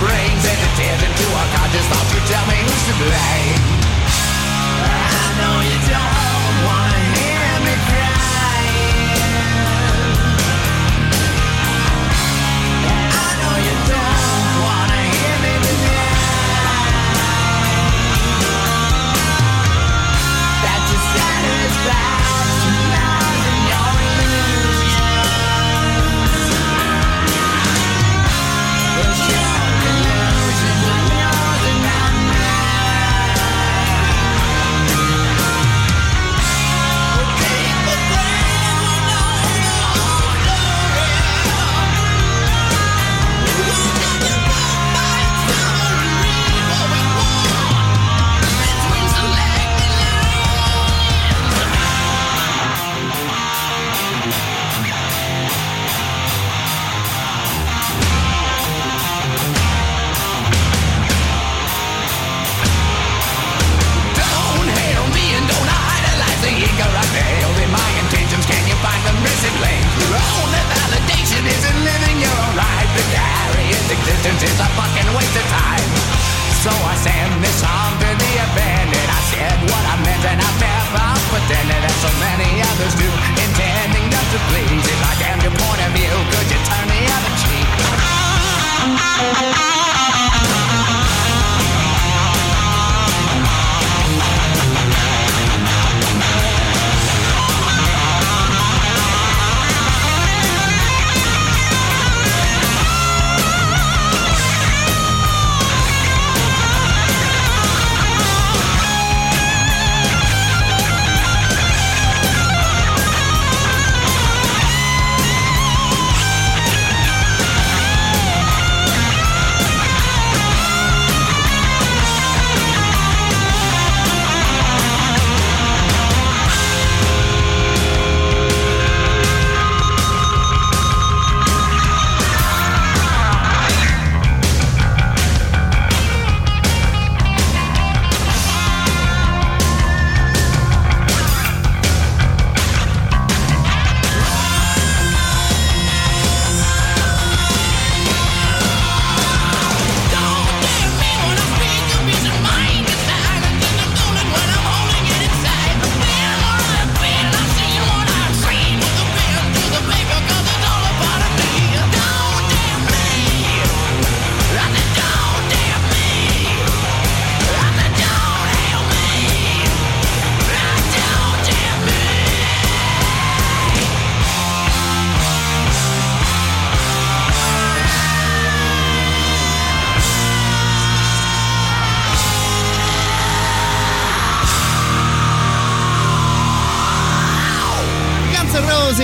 [0.00, 2.12] brains and it tears into our conscious thoughts.
[2.14, 3.79] you tell me who's to blame?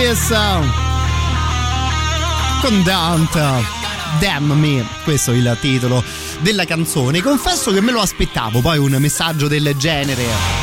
[0.07, 0.29] Roses
[2.61, 3.37] con Don't
[4.19, 6.01] Damn Me, questo è il titolo
[6.39, 7.21] della canzone.
[7.21, 10.56] Confesso che me lo aspettavo poi un messaggio del genere.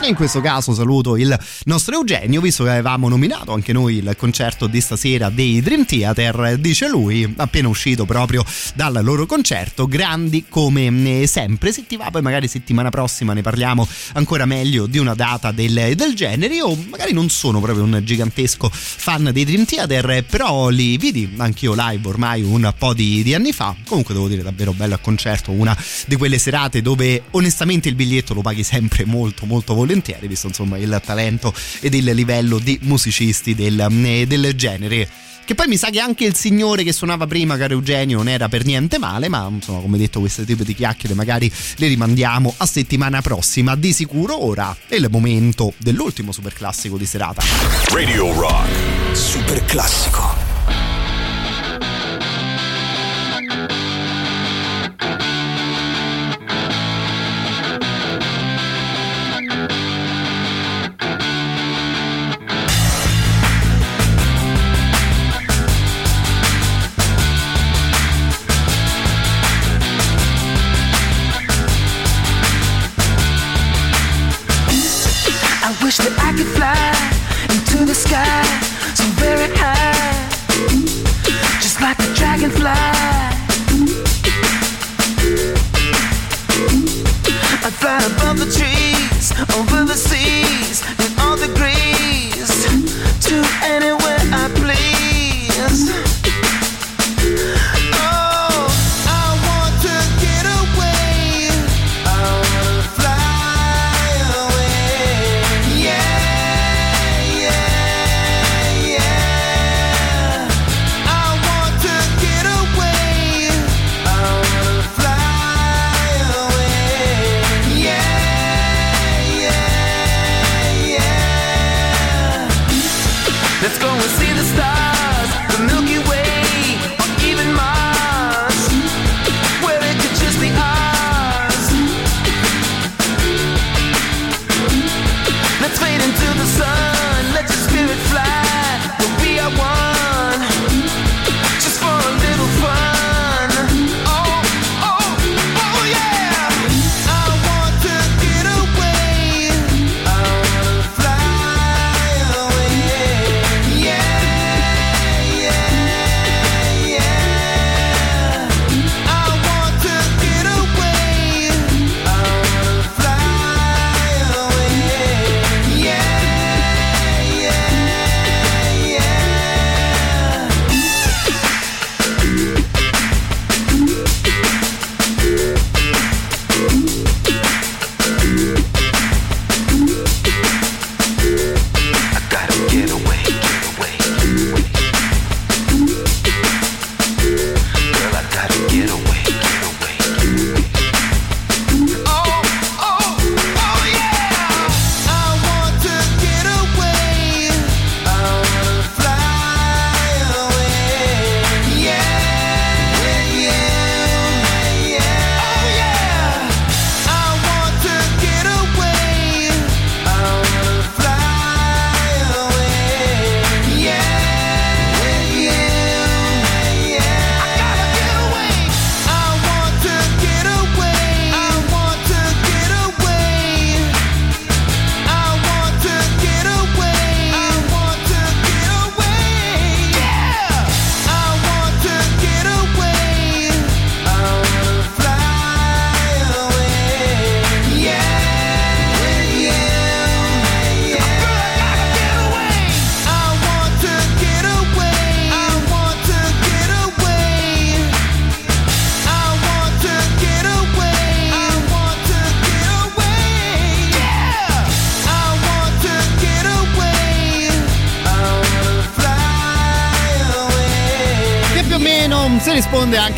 [0.00, 4.14] E in questo caso saluto il nostro Eugenio, visto che avevamo nominato anche noi il
[4.16, 8.44] concerto di stasera dei Dream Theater, dice lui, appena uscito proprio
[8.74, 10.86] dal loro concerto, grandi come
[11.20, 11.72] eh, sempre.
[11.72, 15.94] Se ti va, poi magari settimana prossima ne parliamo ancora meglio di una data del,
[15.96, 16.54] del genere.
[16.54, 21.74] Io magari non sono proprio un gigantesco fan dei Dream Theater, però li vidi anch'io
[21.76, 23.74] live ormai un po' di, di anni fa.
[23.84, 25.76] Comunque devo dire davvero bello al concerto, una
[26.06, 29.86] di quelle serate dove onestamente il biglietto lo paghi sempre molto molto volentieri,
[30.28, 35.08] visto insomma il talento ed il livello di musicisti del, eh, del genere.
[35.48, 38.50] Che poi mi sa che anche il signore che suonava prima, caro Eugenio, non era
[38.50, 42.66] per niente male, ma insomma, come detto, questo tipo di chiacchiere magari le rimandiamo a
[42.66, 43.74] settimana prossima.
[43.74, 47.42] Di sicuro ora è il momento dell'ultimo super classico di serata.
[47.90, 49.16] Radio Rock.
[49.16, 49.64] Super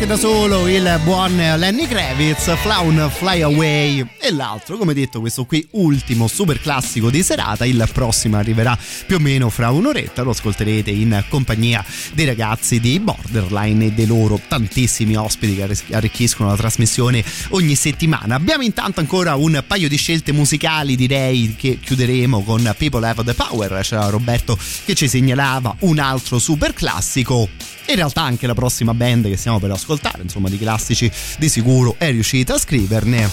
[0.01, 5.45] anche da solo il buon Lenny Kravitz, Flaun Fly Away e l'altro, come detto, questo
[5.45, 10.31] qui ultimo super classico di serata, il prossimo arriverà più o meno fra un'oretta, lo
[10.31, 16.55] ascolterete in compagnia dei ragazzi di Borderline e dei loro tantissimi ospiti che arricchiscono la
[16.55, 18.33] trasmissione ogni settimana.
[18.33, 23.35] Abbiamo intanto ancora un paio di scelte musicali, direi che chiuderemo con People Have the
[23.35, 27.49] Power, c'era Roberto che ci segnalava un altro super classico.
[27.87, 29.89] In realtà anche la prossima band che stiamo per ascoltare,
[30.21, 33.29] insomma di classici di sicuro è riuscita a scriverne.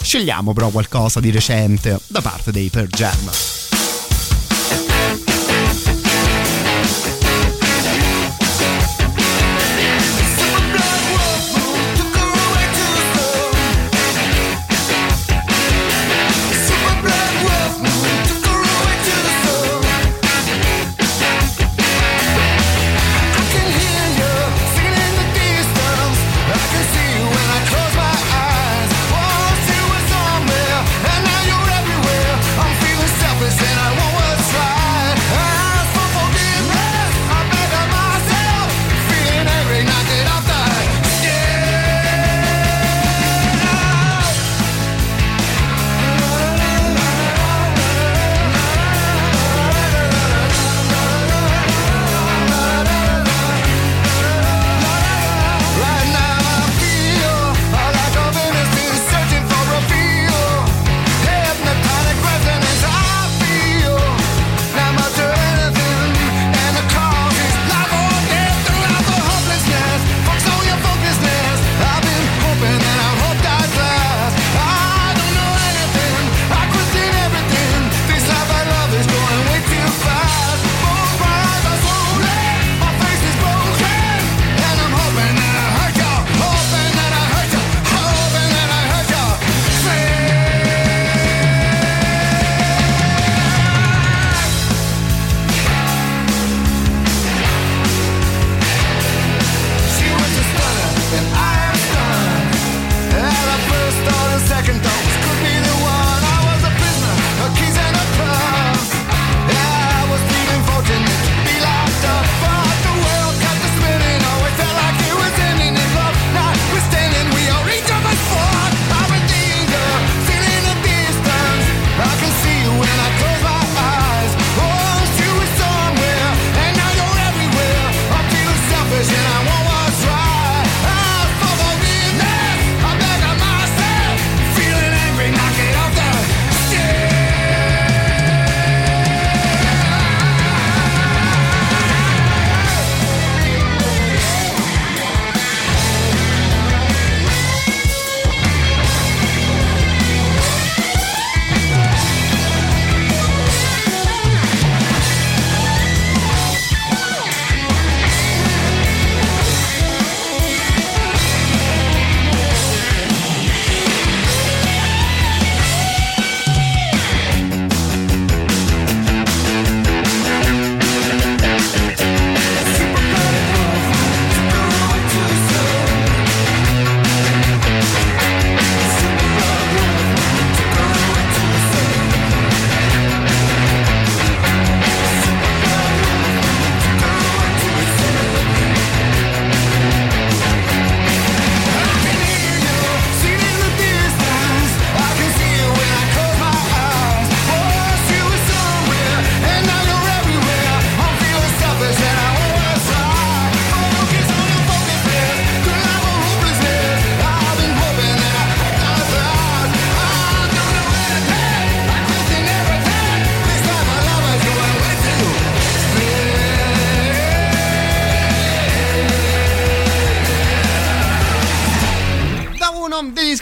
[0.00, 3.67] Scegliamo però qualcosa di recente da parte dei Per Jam.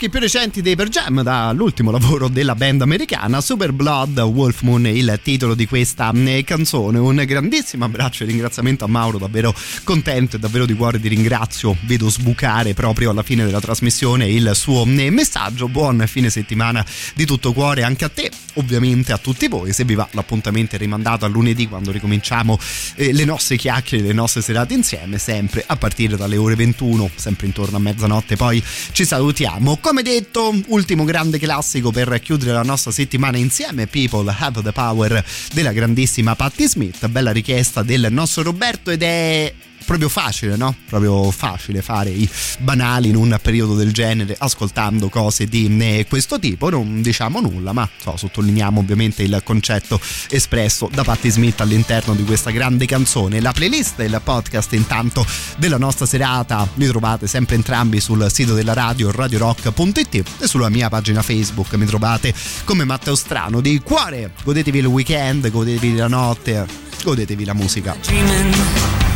[0.06, 4.86] Dischi più recenti dei Per Jam, dall'ultimo lavoro della band americana, Super Blood Wolf Moon,
[4.86, 6.98] il titolo di questa eh, canzone.
[6.98, 9.54] Un grandissimo abbraccio e ringraziamento a Mauro, davvero
[9.84, 11.76] contento e davvero di cuore ti ringrazio.
[11.82, 15.68] Vedo sbucare proprio alla fine della trasmissione il suo eh, messaggio.
[15.68, 19.72] Buon fine settimana di tutto cuore anche a te, ovviamente a tutti voi.
[19.72, 22.58] Se vi va, l'appuntamento è rimandato a lunedì quando ricominciamo
[22.96, 27.46] eh, le nostre chiacchiere, le nostre serate insieme, sempre a partire dalle ore 21, sempre
[27.46, 28.36] intorno a mezzanotte.
[28.36, 28.62] Poi
[28.92, 29.78] ci salutiamo.
[29.78, 35.24] Come detto, ultimo grande classico per chiudere la nostra settimana insieme, People Have the Power
[35.52, 39.52] della grandissima Patti Smith, bella richiesta del nostro Roberto ed è
[39.86, 40.74] proprio facile, no?
[40.86, 46.38] Proprio facile fare i banali in un periodo del genere ascoltando cose di eh, questo
[46.38, 46.68] tipo.
[46.68, 49.98] Non diciamo nulla, ma so, sottolineiamo ovviamente il concetto
[50.28, 53.40] espresso da Patti Smith all'interno di questa grande canzone.
[53.40, 55.24] La playlist e il podcast intanto
[55.56, 60.88] della nostra serata li trovate sempre entrambi sul sito della radio radiorock.it e sulla mia
[60.88, 62.34] pagina Facebook mi trovate
[62.64, 64.32] come Matteo Strano di cuore.
[64.42, 66.66] Godetevi il weekend, godetevi la notte,
[67.04, 69.15] godetevi la musica.